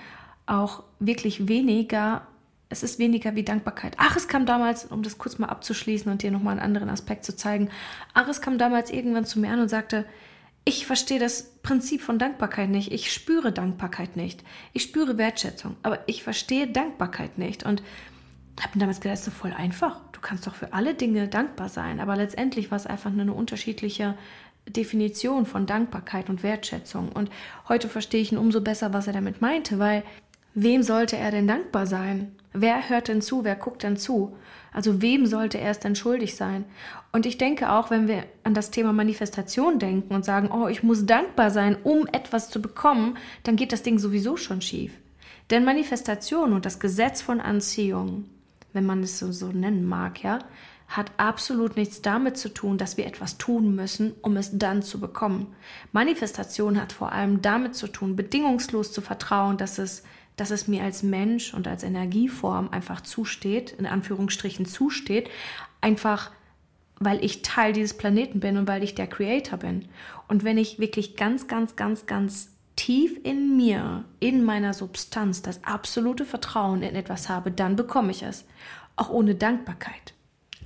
auch 0.46 0.84
wirklich 1.00 1.48
weniger, 1.48 2.28
es 2.70 2.84
ist 2.84 3.00
weniger 3.00 3.36
wie 3.36 3.44
Dankbarkeit. 3.44 3.96
Ach, 3.98 4.16
es 4.16 4.28
kam 4.28 4.46
damals, 4.46 4.86
um 4.86 5.04
das 5.04 5.18
kurz 5.18 5.40
mal 5.40 5.48
abzuschließen 5.48 6.12
und 6.12 6.24
dir 6.24 6.32
nochmal 6.32 6.54
einen 6.54 6.66
anderen 6.66 6.90
Aspekt 6.90 7.24
zu 7.24 7.36
zeigen, 7.36 7.70
ach, 8.14 8.28
es 8.28 8.42
kam 8.42 8.58
damals 8.58 8.92
irgendwann 8.92 9.26
zu 9.26 9.40
mir 9.40 9.52
an 9.52 9.62
und 9.62 9.70
sagte, 9.70 10.06
ich 10.66 10.86
verstehe 10.86 11.20
das 11.20 11.44
Prinzip 11.62 12.02
von 12.02 12.20
Dankbarkeit 12.20 12.70
nicht. 12.70 12.92
Ich 12.92 13.12
spüre 13.12 13.52
Dankbarkeit 13.52 14.16
nicht. 14.16 14.44
Ich 14.72 14.84
spüre 14.84 15.18
Wertschätzung, 15.18 15.76
aber 15.84 16.00
ich 16.08 16.24
verstehe 16.24 16.68
Dankbarkeit 16.68 17.38
nicht. 17.38 17.64
Und 17.64 17.84
habe 18.62 18.76
mir 18.76 18.82
damals 18.82 19.02
gedacht, 19.02 19.14
das 19.14 19.28
ist 19.28 19.34
so 19.34 19.40
voll 19.40 19.54
einfach. 19.54 20.00
Du 20.12 20.22
kannst 20.22 20.48
doch 20.48 20.56
für 20.56 20.74
alle 20.74 20.94
Dinge 20.94 21.28
dankbar 21.28 21.70
sein. 21.70 22.00
Aber 22.00 22.16
letztendlich 22.16 22.72
war 22.72 22.78
es 22.78 22.86
einfach 22.86 23.12
nur 23.12 23.24
eine 23.24 23.34
unterschiedliche 23.34 24.16
Definition 24.68 25.46
von 25.46 25.66
Dankbarkeit 25.66 26.30
und 26.30 26.44
Wertschätzung. 26.44 27.12
Und 27.12 27.30
heute 27.68 27.90
verstehe 27.90 28.22
ich 28.22 28.32
ihn 28.32 28.38
umso 28.38 28.62
besser, 28.62 28.94
was 28.94 29.08
er 29.08 29.14
damit 29.14 29.42
meinte, 29.42 29.80
weil 29.80 30.04
wem 30.54 30.84
sollte 30.84 31.18
er 31.18 31.32
denn 31.32 31.48
dankbar 31.48 31.88
sein? 31.88 32.36
Wer 32.54 32.90
hört 32.90 33.08
denn 33.08 33.22
zu? 33.22 33.44
Wer 33.44 33.56
guckt 33.56 33.84
denn 33.84 33.98
zu? 33.98 34.38
Also 34.72 35.02
wem 35.02 35.26
sollte 35.26 35.60
er 35.60 35.72
es 35.72 35.80
denn 35.80 35.96
schuldig 35.96 36.36
sein? 36.36 36.66
Und 37.12 37.26
ich 37.26 37.38
denke 37.38 37.72
auch, 37.72 37.90
wenn 37.90 38.08
wir 38.08 38.26
an 38.44 38.54
das 38.54 38.72
Thema 38.72 38.94
Manifestation 38.94 39.80
denken 39.80 40.14
und 40.14 40.26
sagen, 40.26 40.50
oh, 40.52 40.68
ich 40.68 40.84
muss 40.84 41.06
dankbar 41.06 41.52
sein, 41.52 41.78
um 41.84 42.08
etwas 42.08 42.50
zu 42.50 42.62
bekommen, 42.62 43.18
dann 43.44 43.56
geht 43.56 43.72
das 43.72 43.84
Ding 43.84 44.00
sowieso 44.00 44.38
schon 44.38 44.62
schief. 44.62 44.94
Denn 45.50 45.66
Manifestation 45.66 46.54
und 46.54 46.66
das 46.66 46.80
Gesetz 46.80 47.22
von 47.22 47.42
Anziehung, 47.42 48.26
wenn 48.72 48.86
man 48.86 49.04
es 49.04 49.20
so, 49.20 49.32
so 49.32 49.48
nennen 49.48 49.86
mag, 49.86 50.24
ja, 50.24 50.40
hat 50.88 51.12
absolut 51.18 51.76
nichts 51.76 52.02
damit 52.02 52.38
zu 52.38 52.50
tun, 52.50 52.78
dass 52.78 52.98
wir 52.98 53.08
etwas 53.08 53.38
tun 53.38 53.76
müssen, 53.76 54.14
um 54.22 54.38
es 54.38 54.58
dann 54.58 54.84
zu 54.84 55.00
bekommen. 55.00 55.56
Manifestation 55.92 56.80
hat 56.80 56.94
vor 56.94 57.12
allem 57.12 57.42
damit 57.42 57.76
zu 57.76 57.88
tun, 57.88 58.16
bedingungslos 58.16 58.92
zu 58.92 59.02
vertrauen, 59.02 59.58
dass 59.58 59.80
es 59.80 60.04
dass 60.36 60.52
es 60.52 60.68
mir 60.68 60.84
als 60.84 61.04
Mensch 61.04 61.54
und 61.54 61.68
als 61.68 61.84
Energieform 61.84 62.70
einfach 62.70 63.02
zusteht, 63.02 63.72
in 63.72 63.86
Anführungsstrichen 63.86 64.66
zusteht, 64.66 65.30
einfach 65.82 66.32
weil 67.00 67.24
ich 67.24 67.42
Teil 67.42 67.74
dieses 67.74 67.98
Planeten 67.98 68.40
bin 68.40 68.58
und 68.58 68.68
weil 68.68 68.84
ich 68.84 68.96
der 68.96 69.08
Creator 69.08 69.58
bin. 69.60 69.86
Und 70.28 70.44
wenn 70.44 70.58
ich 70.58 70.80
wirklich 70.80 71.16
ganz, 71.16 71.48
ganz, 71.48 71.76
ganz, 71.76 72.06
ganz 72.06 72.52
tief 72.76 73.20
in 73.24 73.58
mir, 73.58 74.06
in 74.20 74.44
meiner 74.44 74.74
Substanz, 74.74 75.42
das 75.42 75.64
absolute 75.64 76.26
Vertrauen 76.26 76.82
in 76.82 76.96
etwas 76.96 77.30
habe, 77.30 77.52
dann 77.52 77.76
bekomme 77.76 78.12
ich 78.12 78.24
es. 78.24 78.46
Auch 78.96 79.10
ohne 79.10 79.36
Dankbarkeit 79.36 80.14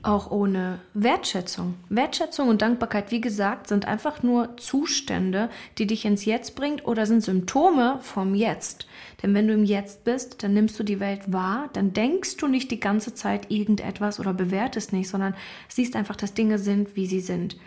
auch 0.04 0.32
ohne 0.32 0.80
Wertschätzung. 0.94 1.76
Wertschätzung 1.90 2.50
und 2.50 2.62
Dankbarkeit, 2.62 3.12
wie 3.12 3.22
gesagt, 3.22 3.68
sind 3.68 3.86
einfach 3.86 4.24
nur 4.24 4.56
Zustände, 4.58 5.50
die 5.78 5.88
dich 5.88 6.06
ins 6.06 6.26
Jetzt 6.26 6.56
bringt 6.56 6.86
oder 6.86 7.06
sind 7.06 7.24
Symptome 7.24 8.00
vom 8.02 8.36
Jetzt. 8.36 8.88
Denn 9.22 9.34
wenn 9.34 9.48
du 9.48 9.54
im 9.54 9.64
Jetzt 9.64 10.04
bist, 10.04 10.44
dann 10.44 10.54
nimmst 10.54 10.80
du 10.80 10.84
die 10.84 11.00
Welt 11.00 11.32
wahr, 11.32 11.70
dann 11.74 11.94
denkst 11.94 12.38
du 12.38 12.48
nicht 12.48 12.72
die 12.72 12.80
ganze 12.80 13.14
Zeit 13.14 13.52
irgendetwas 13.52 14.20
oder 14.20 14.34
bewertest 14.34 14.94
nicht, 14.94 15.10
sondern 15.10 15.36
siehst 15.68 15.96
einfach, 15.96 16.16
dass 16.16 16.34
Dinge 16.34 16.60
sind, 16.60 16.96
wie 16.96 17.08
sie 17.08 17.22
sind. 17.22 17.58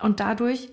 Und 0.00 0.20
dadurch, 0.20 0.70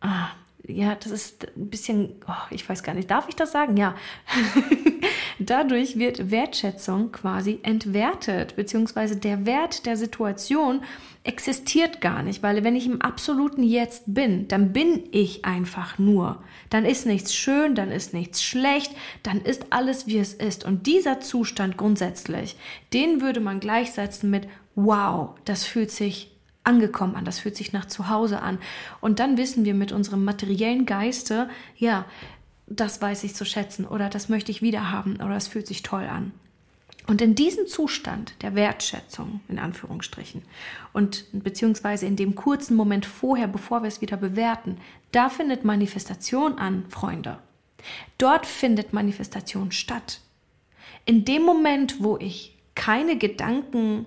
ah, 0.00 0.28
ja, 0.66 0.94
das 0.94 1.12
ist 1.12 1.46
ein 1.56 1.70
bisschen, 1.70 2.16
oh, 2.26 2.46
ich 2.50 2.68
weiß 2.68 2.82
gar 2.82 2.94
nicht, 2.94 3.10
darf 3.10 3.28
ich 3.28 3.36
das 3.36 3.52
sagen? 3.52 3.76
Ja. 3.76 3.94
Dadurch 5.38 5.98
wird 5.98 6.30
Wertschätzung 6.30 7.12
quasi 7.12 7.60
entwertet, 7.62 8.56
beziehungsweise 8.56 9.16
der 9.16 9.46
Wert 9.46 9.86
der 9.86 9.96
Situation 9.96 10.80
existiert 11.22 12.00
gar 12.00 12.22
nicht, 12.22 12.42
weil 12.42 12.64
wenn 12.64 12.74
ich 12.74 12.86
im 12.86 13.02
absoluten 13.02 13.62
Jetzt 13.62 14.04
bin, 14.06 14.48
dann 14.48 14.72
bin 14.72 15.02
ich 15.12 15.44
einfach 15.44 15.98
nur. 15.98 16.42
Dann 16.70 16.84
ist 16.84 17.06
nichts 17.06 17.34
schön, 17.34 17.74
dann 17.74 17.90
ist 17.90 18.14
nichts 18.14 18.42
schlecht, 18.42 18.92
dann 19.22 19.40
ist 19.40 19.66
alles, 19.70 20.06
wie 20.06 20.18
es 20.18 20.34
ist. 20.34 20.64
Und 20.64 20.86
dieser 20.86 21.20
Zustand 21.20 21.76
grundsätzlich, 21.76 22.56
den 22.92 23.20
würde 23.20 23.40
man 23.40 23.60
gleichsetzen 23.60 24.30
mit, 24.30 24.48
wow, 24.74 25.30
das 25.44 25.64
fühlt 25.64 25.90
sich 25.90 26.32
angekommen 26.64 27.16
an, 27.16 27.24
das 27.24 27.40
fühlt 27.40 27.56
sich 27.56 27.72
nach 27.72 27.86
Zuhause 27.86 28.42
an. 28.42 28.58
Und 29.00 29.20
dann 29.20 29.38
wissen 29.38 29.64
wir 29.64 29.74
mit 29.74 29.90
unserem 29.92 30.24
materiellen 30.24 30.86
Geiste, 30.86 31.48
ja, 31.76 32.04
das 32.70 33.00
weiß 33.00 33.24
ich 33.24 33.34
zu 33.34 33.44
schätzen 33.44 33.86
oder 33.86 34.08
das 34.08 34.28
möchte 34.28 34.50
ich 34.50 34.62
wieder 34.62 34.90
haben 34.90 35.16
oder 35.16 35.36
es 35.36 35.48
fühlt 35.48 35.66
sich 35.66 35.82
toll 35.82 36.04
an. 36.04 36.32
Und 37.06 37.22
in 37.22 37.34
diesem 37.34 37.66
Zustand 37.66 38.34
der 38.42 38.54
Wertschätzung, 38.54 39.40
in 39.48 39.58
Anführungsstrichen, 39.58 40.42
und 40.92 41.24
beziehungsweise 41.32 42.04
in 42.04 42.16
dem 42.16 42.34
kurzen 42.34 42.76
Moment 42.76 43.06
vorher, 43.06 43.48
bevor 43.48 43.82
wir 43.82 43.88
es 43.88 44.02
wieder 44.02 44.18
bewerten, 44.18 44.76
da 45.10 45.30
findet 45.30 45.64
Manifestation 45.64 46.58
an, 46.58 46.84
Freunde. 46.90 47.38
Dort 48.18 48.44
findet 48.44 48.92
Manifestation 48.92 49.72
statt. 49.72 50.20
In 51.06 51.24
dem 51.24 51.42
Moment, 51.42 52.02
wo 52.02 52.18
ich 52.18 52.58
keine 52.74 53.16
Gedanken 53.16 54.04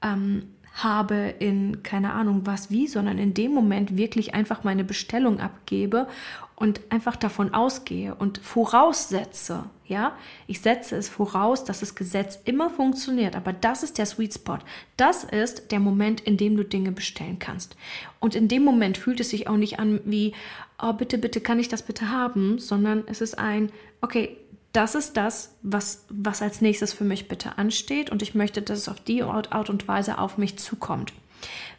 ähm, 0.00 0.54
habe 0.74 1.34
in 1.38 1.82
keine 1.82 2.12
Ahnung 2.12 2.42
was 2.44 2.70
wie, 2.70 2.86
sondern 2.88 3.18
in 3.18 3.32
dem 3.32 3.52
Moment 3.52 3.96
wirklich 3.96 4.34
einfach 4.34 4.64
meine 4.64 4.84
Bestellung 4.84 5.40
abgebe 5.40 6.08
und 6.56 6.80
einfach 6.88 7.16
davon 7.16 7.52
ausgehe 7.52 8.14
und 8.14 8.38
voraussetze, 8.38 9.64
ja, 9.86 10.16
ich 10.46 10.60
setze 10.60 10.96
es 10.96 11.08
voraus, 11.08 11.64
dass 11.64 11.80
das 11.80 11.94
Gesetz 11.94 12.38
immer 12.44 12.70
funktioniert, 12.70 13.36
aber 13.36 13.52
das 13.52 13.82
ist 13.82 13.98
der 13.98 14.06
Sweet 14.06 14.34
Spot. 14.34 14.58
Das 14.96 15.24
ist 15.24 15.72
der 15.72 15.80
Moment, 15.80 16.20
in 16.20 16.36
dem 16.36 16.56
du 16.56 16.64
Dinge 16.64 16.92
bestellen 16.92 17.38
kannst. 17.38 17.76
Und 18.20 18.34
in 18.34 18.48
dem 18.48 18.64
Moment 18.64 18.96
fühlt 18.96 19.20
es 19.20 19.30
sich 19.30 19.48
auch 19.48 19.56
nicht 19.56 19.78
an 19.78 20.00
wie, 20.04 20.32
oh, 20.80 20.92
bitte, 20.92 21.18
bitte, 21.18 21.40
kann 21.40 21.58
ich 21.58 21.68
das 21.68 21.82
bitte 21.82 22.10
haben, 22.10 22.58
sondern 22.58 23.04
es 23.06 23.20
ist 23.20 23.38
ein, 23.38 23.70
okay, 24.00 24.36
das 24.72 24.94
ist 24.94 25.16
das, 25.16 25.54
was, 25.62 26.04
was 26.08 26.42
als 26.42 26.60
nächstes 26.60 26.92
für 26.92 27.04
mich 27.04 27.28
bitte 27.28 27.58
ansteht 27.58 28.10
und 28.10 28.22
ich 28.22 28.34
möchte, 28.34 28.62
dass 28.62 28.78
es 28.78 28.88
auf 28.88 29.00
die 29.00 29.22
Art 29.22 29.70
und 29.70 29.86
Weise 29.86 30.18
auf 30.18 30.38
mich 30.38 30.58
zukommt. 30.58 31.12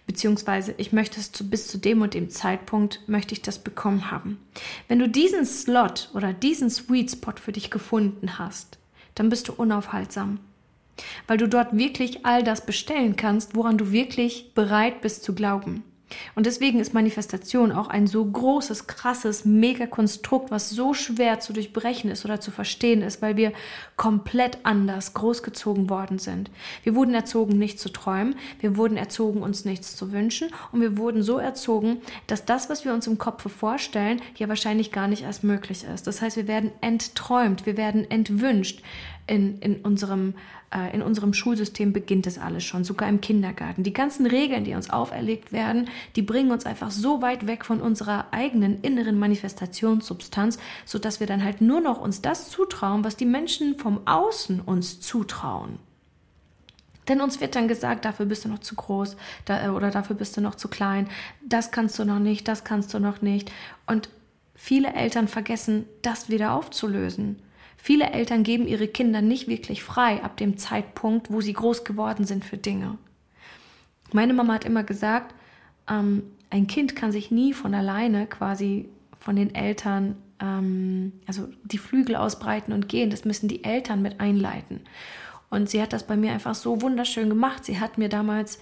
Beziehungsweise 0.08 0.76
ich 0.78 0.94
möchte 0.94 1.20
es 1.20 1.32
zu, 1.32 1.50
bis 1.50 1.68
zu 1.68 1.78
dem 1.78 2.02
und 2.02 2.14
dem 2.14 2.30
Zeitpunkt 2.30 3.02
möchte 3.08 3.34
ich 3.34 3.42
das 3.42 3.60
bekommen 3.60 4.12
haben. 4.12 4.38
Wenn 4.88 5.00
du 5.00 5.10
diesen 5.10 5.46
Slot 5.46 6.10
oder 6.14 6.32
diesen 6.32 6.70
Sweet 6.70 7.12
Spot 7.12 7.34
für 7.42 7.52
dich 7.52 7.72
gefunden 7.72 8.38
hast, 8.38 8.78
dann 9.16 9.30
bist 9.30 9.48
du 9.48 9.54
unaufhaltsam. 9.54 10.40
Weil 11.28 11.38
du 11.38 11.50
dort 11.50 11.76
wirklich 11.78 12.26
all 12.26 12.44
das 12.44 12.66
bestellen 12.66 13.16
kannst, 13.16 13.56
woran 13.56 13.78
du 13.78 13.92
wirklich 13.92 14.54
bereit 14.54 15.02
bist 15.02 15.24
zu 15.24 15.34
glauben. 15.34 15.84
Und 16.36 16.46
deswegen 16.46 16.80
ist 16.80 16.94
Manifestation 16.94 17.72
auch 17.72 17.88
ein 17.88 18.08
so 18.08 18.24
großes, 18.24 18.88
krasses 18.88 19.46
Megakonstrukt, 19.46 20.52
was 20.52 20.70
so 20.70 20.94
schwer 20.94 21.40
zu 21.40 21.54
durchbrechen 21.54 22.12
ist 22.12 22.26
oder 22.26 22.40
zu 22.40 22.52
verstehen 22.52 23.02
ist, 23.02 23.22
weil 23.22 23.38
wir 23.38 23.54
komplett 23.96 24.60
anders 24.64 25.14
großgezogen 25.14 25.90
worden 25.90 26.20
sind. 26.20 26.52
Wir 26.84 26.96
wurden 26.96 27.14
erzogen, 27.14 27.58
nicht 27.58 27.80
zu 27.80 27.90
träumen, 27.90 28.36
wir 28.60 28.78
wurden 28.78 28.98
erzogen, 28.98 29.42
uns 29.42 29.66
nichts 29.66 29.96
zu 29.96 30.12
wünschen 30.12 30.50
und 30.72 30.82
wir 30.82 30.98
wurden 30.98 31.24
so 31.24 31.38
erzogen, 31.40 32.02
dass 32.28 32.46
das, 32.46 32.70
was 32.70 32.86
wir 32.86 32.94
uns 32.94 33.08
im 33.08 33.18
Kopf 33.18 33.52
vorstellen, 33.52 34.22
ja 34.36 34.48
wahrscheinlich 34.48 34.92
gar 34.92 35.08
nicht 35.08 35.24
erst 35.24 35.44
möglich 35.44 35.84
ist. 35.84 36.08
Das 36.08 36.22
heißt, 36.22 36.38
wir 36.38 36.48
werden 36.48 36.72
entträumt, 36.82 37.66
wir 37.66 37.78
werden 37.78 38.10
entwünscht 38.10 38.82
in, 39.28 39.60
in, 39.60 39.78
unserem, 39.78 40.36
in 40.94 41.02
unserem 41.02 41.34
Schulsystem 41.34 41.94
beginnt 41.94 42.26
das 42.26 42.38
alles 42.38 42.64
schon, 42.64 42.84
sogar 42.84 43.08
im 43.08 43.22
Kindergarten. 43.22 43.84
Die 43.84 43.94
ganzen 43.94 44.26
Regeln, 44.26 44.66
die 44.66 44.74
uns 44.74 44.90
auferlegt 44.90 45.52
werden, 45.52 45.90
die 46.16 46.22
bringen 46.22 46.52
uns 46.52 46.66
einfach 46.66 46.92
so 46.92 47.22
weit 47.22 47.48
weg 47.48 47.66
von 47.66 47.82
unserer 47.82 48.28
eigenen 48.32 48.82
inneren 48.82 49.18
Manifestationssubstanz, 49.18 50.58
sodass 50.86 51.20
wir 51.20 51.28
dann 51.28 51.44
halt 51.44 51.62
nur 51.62 51.82
noch 51.82 52.02
uns 52.02 52.22
das 52.22 52.50
zutrauen, 52.50 53.04
was 53.04 53.16
die 53.16 53.26
Menschen 53.26 53.78
vom 53.78 54.06
Außen 54.06 54.60
uns 54.62 55.00
zutrauen. 55.00 55.80
Denn 57.08 57.22
uns 57.22 57.40
wird 57.40 57.56
dann 57.56 57.68
gesagt, 57.68 58.06
dafür 58.06 58.26
bist 58.26 58.46
du 58.46 58.50
noch 58.50 58.60
zu 58.60 58.76
groß 58.76 59.16
da, 59.46 59.66
äh, 59.66 59.70
oder 59.70 59.92
dafür 59.92 60.16
bist 60.16 60.36
du 60.38 60.42
noch 60.42 60.56
zu 60.56 60.68
klein, 60.68 61.08
das 61.46 61.72
kannst 61.72 61.98
du 62.00 62.06
noch 62.06 62.20
nicht, 62.20 62.48
das 62.48 62.64
kannst 62.64 62.94
du 62.94 63.00
noch 63.00 63.22
nicht. 63.22 63.52
Und 63.86 64.10
viele 64.56 64.94
Eltern 64.94 65.28
vergessen, 65.28 65.86
das 66.02 66.30
wieder 66.30 66.54
aufzulösen. 66.54 67.40
Viele 67.78 68.12
Eltern 68.12 68.44
geben 68.44 68.68
ihre 68.68 68.88
Kinder 68.88 69.22
nicht 69.22 69.48
wirklich 69.48 69.84
frei 69.84 70.24
ab 70.24 70.38
dem 70.38 70.58
Zeitpunkt, 70.58 71.32
wo 71.32 71.42
sie 71.42 71.54
groß 71.54 71.84
geworden 71.84 72.26
sind 72.26 72.44
für 72.44 72.58
Dinge. 72.58 72.98
Meine 74.12 74.34
Mama 74.34 74.54
hat 74.54 74.66
immer 74.66 74.84
gesagt, 74.84 75.36
ähm, 75.90 76.24
ein 76.50 76.68
Kind 76.68 76.96
kann 76.96 77.12
sich 77.12 77.32
nie 77.32 77.54
von 77.54 77.74
alleine 77.74 78.28
quasi 78.28 78.90
von 79.20 79.36
den 79.36 79.54
Eltern, 79.54 80.16
ähm, 80.40 81.14
also 81.28 81.48
die 81.64 81.78
Flügel 81.78 82.16
ausbreiten 82.16 82.74
und 82.74 82.88
gehen. 82.88 83.10
Das 83.10 83.26
müssen 83.26 83.48
die 83.48 83.64
Eltern 83.64 84.02
mit 84.02 84.20
einleiten. 84.20 84.82
Und 85.50 85.70
sie 85.70 85.82
hat 85.82 85.94
das 85.94 86.06
bei 86.06 86.16
mir 86.16 86.32
einfach 86.32 86.56
so 86.56 86.82
wunderschön 86.82 87.30
gemacht. 87.30 87.66
Sie 87.66 87.80
hat 87.80 87.98
mir 87.98 88.10
damals, 88.10 88.60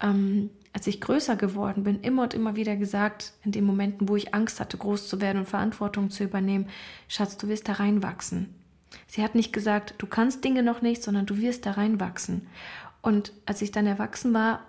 ähm, 0.00 0.50
als 0.74 0.88
ich 0.88 1.00
größer 1.00 1.36
geworden 1.36 1.84
bin, 1.84 2.00
immer 2.00 2.24
und 2.24 2.34
immer 2.34 2.56
wieder 2.56 2.76
gesagt, 2.76 3.32
in 3.44 3.52
den 3.52 3.64
Momenten, 3.64 4.08
wo 4.08 4.16
ich 4.16 4.34
Angst 4.34 4.58
hatte, 4.58 4.76
groß 4.76 5.08
zu 5.08 5.20
werden 5.20 5.38
und 5.38 5.48
Verantwortung 5.48 6.10
zu 6.10 6.24
übernehmen, 6.24 6.66
Schatz, 7.08 7.36
du 7.36 7.48
wirst 7.48 7.68
da 7.68 7.74
reinwachsen. 7.74 8.52
Sie 9.06 9.22
hat 9.22 9.36
nicht 9.36 9.52
gesagt, 9.52 9.94
du 9.98 10.06
kannst 10.06 10.44
Dinge 10.44 10.64
noch 10.64 10.82
nicht, 10.82 11.02
sondern 11.02 11.26
du 11.26 11.38
wirst 11.38 11.64
da 11.64 11.72
reinwachsen. 11.72 12.48
Und 13.02 13.32
als 13.46 13.62
ich 13.62 13.70
dann 13.70 13.86
erwachsen 13.86 14.34
war, 14.34 14.64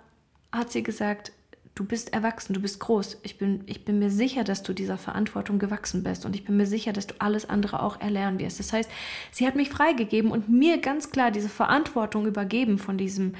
hat 0.52 0.70
sie 0.70 0.84
gesagt, 0.84 1.32
du 1.74 1.84
bist 1.84 2.12
erwachsen, 2.12 2.54
du 2.54 2.60
bist 2.60 2.80
groß. 2.80 3.18
Ich 3.22 3.36
bin, 3.36 3.62
ich 3.66 3.84
bin 3.84 3.98
mir 3.98 4.10
sicher, 4.10 4.44
dass 4.44 4.62
du 4.62 4.72
dieser 4.72 4.98
Verantwortung 4.98 5.58
gewachsen 5.58 6.02
bist 6.02 6.24
und 6.24 6.34
ich 6.34 6.44
bin 6.44 6.56
mir 6.56 6.66
sicher, 6.66 6.92
dass 6.92 7.06
du 7.06 7.14
alles 7.18 7.48
andere 7.48 7.82
auch 7.82 8.00
erlernen 8.00 8.38
wirst. 8.38 8.58
Das 8.58 8.72
heißt, 8.72 8.90
sie 9.30 9.46
hat 9.46 9.56
mich 9.56 9.70
freigegeben 9.70 10.30
und 10.30 10.48
mir 10.48 10.80
ganz 10.80 11.10
klar 11.10 11.30
diese 11.30 11.50
Verantwortung 11.50 12.26
übergeben 12.26 12.78
von 12.78 12.96
diesem 12.96 13.34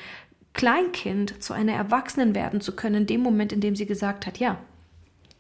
Kleinkind 0.57 1.43
zu 1.43 1.53
einer 1.53 1.75
Erwachsenen 1.75 2.35
werden 2.35 2.63
zu 2.63 2.75
können, 2.75 3.03
in 3.03 3.07
dem 3.07 3.21
Moment, 3.21 3.53
in 3.53 3.61
dem 3.61 3.77
sie 3.77 3.85
gesagt 3.85 4.27
hat, 4.27 4.39
ja, 4.39 4.59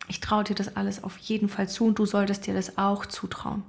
ich 0.08 0.20
traue 0.20 0.44
dir 0.44 0.54
das 0.54 0.76
alles 0.76 1.02
auf 1.02 1.16
jeden 1.16 1.49
Fall 1.49 1.68
zu 1.68 1.87
und 1.87 1.99
du 1.99 2.04
solltest 2.04 2.46
dir 2.46 2.52
das 2.52 2.76
auch 2.76 3.06
zutrauen. 3.06 3.62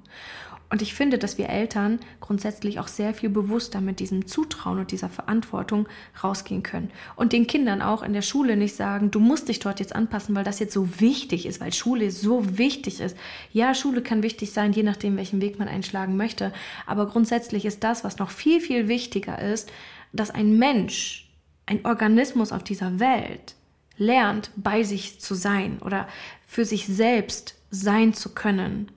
Und 0.69 0.81
ich 0.81 0.93
finde, 0.93 1.17
dass 1.17 1.37
wir 1.37 1.47
Eltern 1.47 1.99
grundsätzlich 2.19 2.81
auch 2.81 2.89
sehr 2.89 3.13
viel 3.13 3.29
bewusster 3.29 3.79
mit 3.79 4.01
diesem 4.01 4.27
Zutrauen 4.27 4.79
und 4.79 4.91
dieser 4.91 5.07
Verantwortung 5.07 5.87
rausgehen 6.21 6.63
können. 6.63 6.91
Und 7.15 7.31
den 7.31 7.47
Kindern 7.47 7.81
auch 7.81 8.03
in 8.03 8.11
der 8.11 8.21
Schule 8.21 8.57
nicht 8.57 8.75
sagen, 8.75 9.09
du 9.09 9.21
musst 9.21 9.47
dich 9.47 9.59
dort 9.59 9.79
jetzt 9.79 9.95
anpassen, 9.95 10.35
weil 10.35 10.43
das 10.43 10.59
jetzt 10.59 10.73
so 10.73 10.99
wichtig 10.99 11.45
ist, 11.45 11.61
weil 11.61 11.71
Schule 11.71 12.11
so 12.11 12.57
wichtig 12.57 12.99
ist. 12.99 13.15
Ja, 13.53 13.73
Schule 13.73 14.01
kann 14.01 14.21
wichtig 14.23 14.51
sein, 14.51 14.73
je 14.73 14.83
nachdem, 14.83 15.15
welchen 15.15 15.39
Weg 15.39 15.57
man 15.57 15.69
einschlagen 15.69 16.17
möchte. 16.17 16.51
Aber 16.85 17.07
grundsätzlich 17.07 17.63
ist 17.63 17.85
das, 17.85 18.03
was 18.03 18.17
noch 18.17 18.31
viel, 18.31 18.59
viel 18.59 18.89
wichtiger 18.89 19.41
ist, 19.41 19.71
dass 20.11 20.31
ein 20.31 20.57
Mensch, 20.59 21.26
ein 21.67 21.85
Organismus 21.85 22.51
auf 22.51 22.63
dieser 22.63 22.99
Welt 22.99 23.55
lernt, 23.97 24.49
bei 24.55 24.83
sich 24.83 25.21
zu 25.21 25.35
sein 25.35 25.79
oder 25.83 26.07
für 26.47 26.65
sich 26.65 26.87
selbst 26.87 27.55
sein 27.69 28.13
zu 28.13 28.33
können 28.33 28.91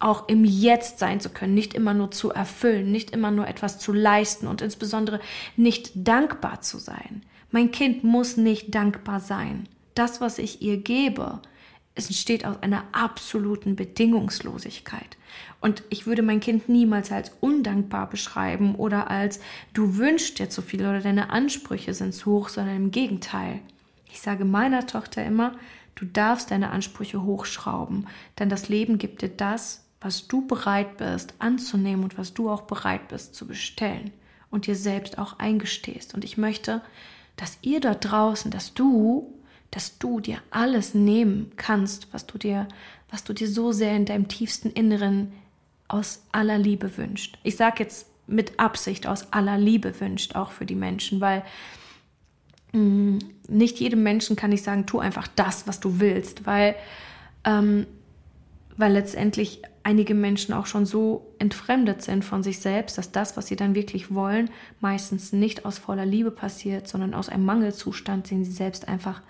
auch 0.00 0.28
im 0.28 0.44
Jetzt 0.44 0.98
sein 0.98 1.20
zu 1.20 1.28
können, 1.28 1.54
nicht 1.54 1.74
immer 1.74 1.94
nur 1.94 2.10
zu 2.10 2.30
erfüllen, 2.30 2.90
nicht 2.90 3.10
immer 3.10 3.30
nur 3.30 3.46
etwas 3.46 3.78
zu 3.78 3.92
leisten 3.92 4.46
und 4.46 4.62
insbesondere 4.62 5.20
nicht 5.56 5.92
dankbar 5.94 6.62
zu 6.62 6.78
sein. 6.78 7.22
Mein 7.50 7.70
Kind 7.70 8.02
muss 8.02 8.36
nicht 8.36 8.74
dankbar 8.74 9.20
sein. 9.20 9.68
Das, 9.94 10.20
was 10.20 10.38
ich 10.38 10.62
ihr 10.62 10.78
gebe, 10.78 11.40
es 12.00 12.06
entsteht 12.06 12.44
aus 12.44 12.62
einer 12.62 12.84
absoluten 12.92 13.76
Bedingungslosigkeit. 13.76 15.16
Und 15.60 15.82
ich 15.90 16.06
würde 16.06 16.22
mein 16.22 16.40
Kind 16.40 16.68
niemals 16.68 17.12
als 17.12 17.32
undankbar 17.40 18.08
beschreiben 18.08 18.74
oder 18.74 19.10
als 19.10 19.40
du 19.74 19.96
wünschst 19.96 20.38
dir 20.38 20.48
zu 20.48 20.62
viel 20.62 20.80
oder 20.80 21.00
deine 21.00 21.30
Ansprüche 21.30 21.94
sind 21.94 22.14
zu 22.14 22.32
hoch, 22.32 22.48
sondern 22.48 22.76
im 22.76 22.90
Gegenteil. 22.90 23.60
Ich 24.10 24.20
sage 24.20 24.44
meiner 24.44 24.86
Tochter 24.86 25.24
immer, 25.24 25.52
du 25.94 26.06
darfst 26.06 26.50
deine 26.50 26.70
Ansprüche 26.70 27.22
hochschrauben, 27.22 28.06
denn 28.38 28.48
das 28.48 28.68
Leben 28.68 28.98
gibt 28.98 29.22
dir 29.22 29.28
das, 29.28 29.84
was 30.00 30.26
du 30.26 30.46
bereit 30.46 30.96
bist 30.96 31.34
anzunehmen 31.38 32.04
und 32.04 32.16
was 32.16 32.32
du 32.32 32.48
auch 32.48 32.62
bereit 32.62 33.08
bist 33.08 33.34
zu 33.34 33.46
bestellen 33.46 34.10
und 34.50 34.66
dir 34.66 34.74
selbst 34.74 35.18
auch 35.18 35.38
eingestehst. 35.38 36.14
Und 36.14 36.24
ich 36.24 36.38
möchte, 36.38 36.80
dass 37.36 37.58
ihr 37.60 37.80
da 37.80 37.94
draußen, 37.94 38.50
dass 38.50 38.72
du, 38.72 39.34
dass 39.70 39.98
du 39.98 40.20
dir 40.20 40.38
alles 40.50 40.94
nehmen 40.94 41.52
kannst, 41.56 42.12
was 42.12 42.26
du 42.26 42.38
dir, 42.38 42.66
was 43.10 43.24
du 43.24 43.32
dir 43.32 43.48
so 43.48 43.72
sehr 43.72 43.94
in 43.94 44.04
deinem 44.04 44.28
tiefsten 44.28 44.70
Inneren 44.70 45.32
aus 45.88 46.22
aller 46.32 46.58
Liebe 46.58 46.96
wünscht. 46.96 47.38
Ich 47.42 47.56
sage 47.56 47.82
jetzt 47.82 48.06
mit 48.26 48.58
Absicht 48.58 49.06
aus 49.06 49.32
aller 49.32 49.58
Liebe 49.58 50.00
wünscht, 50.00 50.36
auch 50.36 50.52
für 50.52 50.66
die 50.66 50.76
Menschen, 50.76 51.20
weil 51.20 51.44
mh, 52.72 52.80
mm, 52.80 53.18
nicht 53.48 53.80
jedem 53.80 54.02
Menschen 54.02 54.36
kann 54.36 54.52
ich 54.52 54.62
sagen, 54.62 54.86
tu 54.86 55.00
einfach 55.00 55.26
das, 55.28 55.66
was 55.66 55.80
du 55.80 55.98
willst, 55.98 56.46
weil 56.46 56.76
ähm, 57.44 57.86
weil 58.80 58.92
letztendlich 58.92 59.62
einige 59.82 60.14
Menschen 60.14 60.54
auch 60.54 60.66
schon 60.66 60.86
so 60.86 61.34
entfremdet 61.38 62.02
sind 62.02 62.24
von 62.24 62.42
sich 62.42 62.60
selbst, 62.60 62.96
dass 62.96 63.12
das, 63.12 63.36
was 63.36 63.46
sie 63.46 63.56
dann 63.56 63.74
wirklich 63.74 64.12
wollen, 64.12 64.50
meistens 64.80 65.32
nicht 65.32 65.64
aus 65.64 65.78
voller 65.78 66.06
Liebe 66.06 66.30
passiert, 66.30 66.88
sondern 66.88 67.14
aus 67.14 67.28
einem 67.28 67.44
Mangelzustand, 67.44 68.30
den 68.30 68.44
sie 68.44 68.52
selbst 68.52 68.88
einfach 68.88 69.20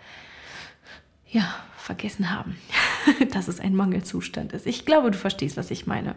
ja, 1.27 1.53
vergessen 1.77 2.31
haben, 2.31 2.57
dass 3.33 3.49
es 3.49 3.61
ein 3.61 3.75
Mangelzustand 3.75 4.53
ist. 4.53 4.67
Ich 4.67 4.87
glaube, 4.87 5.11
du 5.11 5.19
verstehst, 5.19 5.57
was 5.57 5.71
ich 5.71 5.87
meine. 5.87 6.15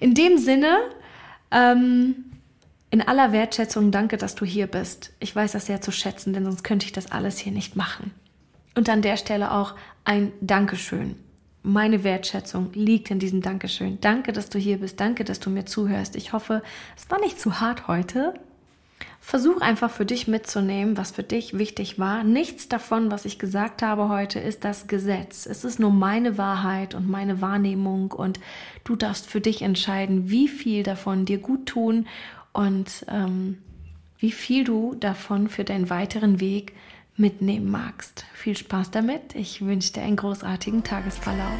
In 0.00 0.14
dem 0.14 0.36
Sinne, 0.36 0.78
ähm, 1.50 2.26
in 2.90 3.00
aller 3.00 3.32
Wertschätzung, 3.32 3.90
danke, 3.90 4.18
dass 4.18 4.34
du 4.34 4.44
hier 4.44 4.66
bist. 4.66 5.12
Ich 5.18 5.34
weiß 5.34 5.52
das 5.52 5.66
sehr 5.66 5.80
zu 5.80 5.92
schätzen, 5.92 6.34
denn 6.34 6.44
sonst 6.44 6.62
könnte 6.62 6.86
ich 6.86 6.92
das 6.92 7.10
alles 7.10 7.38
hier 7.38 7.52
nicht 7.52 7.74
machen. 7.74 8.12
Und 8.74 8.88
an 8.88 9.02
der 9.02 9.16
Stelle 9.16 9.50
auch 9.50 9.74
ein 10.04 10.32
Dankeschön 10.40 11.16
meine 11.64 12.04
Wertschätzung 12.04 12.72
liegt 12.74 13.10
in 13.10 13.18
diesem 13.18 13.40
Dankeschön. 13.40 13.98
Danke, 14.00 14.32
dass 14.32 14.50
du 14.50 14.58
hier 14.58 14.78
bist. 14.78 15.00
Danke, 15.00 15.24
dass 15.24 15.40
du 15.40 15.48
mir 15.48 15.64
zuhörst. 15.64 16.14
Ich 16.14 16.34
hoffe, 16.34 16.62
es 16.94 17.10
war 17.10 17.18
nicht 17.20 17.40
zu 17.40 17.58
hart 17.58 17.88
heute. 17.88 18.34
Versuch 19.18 19.62
einfach 19.62 19.90
für 19.90 20.04
dich 20.04 20.28
mitzunehmen, 20.28 20.98
was 20.98 21.10
für 21.10 21.22
dich 21.22 21.56
wichtig 21.56 21.98
war. 21.98 22.22
Nichts 22.22 22.68
davon, 22.68 23.10
was 23.10 23.24
ich 23.24 23.38
gesagt 23.38 23.80
habe 23.80 24.10
heute, 24.10 24.38
ist 24.38 24.64
das 24.64 24.86
Gesetz. 24.86 25.46
Es 25.46 25.64
ist 25.64 25.80
nur 25.80 25.90
meine 25.90 26.36
Wahrheit 26.36 26.94
und 26.94 27.08
meine 27.08 27.40
Wahrnehmung 27.40 28.12
und 28.12 28.38
du 28.84 28.94
darfst 28.94 29.26
für 29.26 29.40
dich 29.40 29.62
entscheiden, 29.62 30.28
wie 30.28 30.48
viel 30.48 30.82
davon 30.82 31.24
dir 31.24 31.38
gut 31.38 31.64
tun 31.64 32.06
und 32.52 33.06
ähm, 33.08 33.56
wie 34.18 34.32
viel 34.32 34.64
du 34.64 34.94
davon 34.94 35.48
für 35.48 35.64
deinen 35.64 35.88
weiteren 35.88 36.40
Weg 36.40 36.74
mitnehmen 37.16 37.70
magst. 37.70 38.24
Viel 38.34 38.56
Spaß 38.56 38.90
damit. 38.90 39.34
Ich 39.34 39.64
wünsche 39.64 39.92
dir 39.92 40.02
einen 40.02 40.16
großartigen 40.16 40.82
Tagesverlauf. 40.82 41.58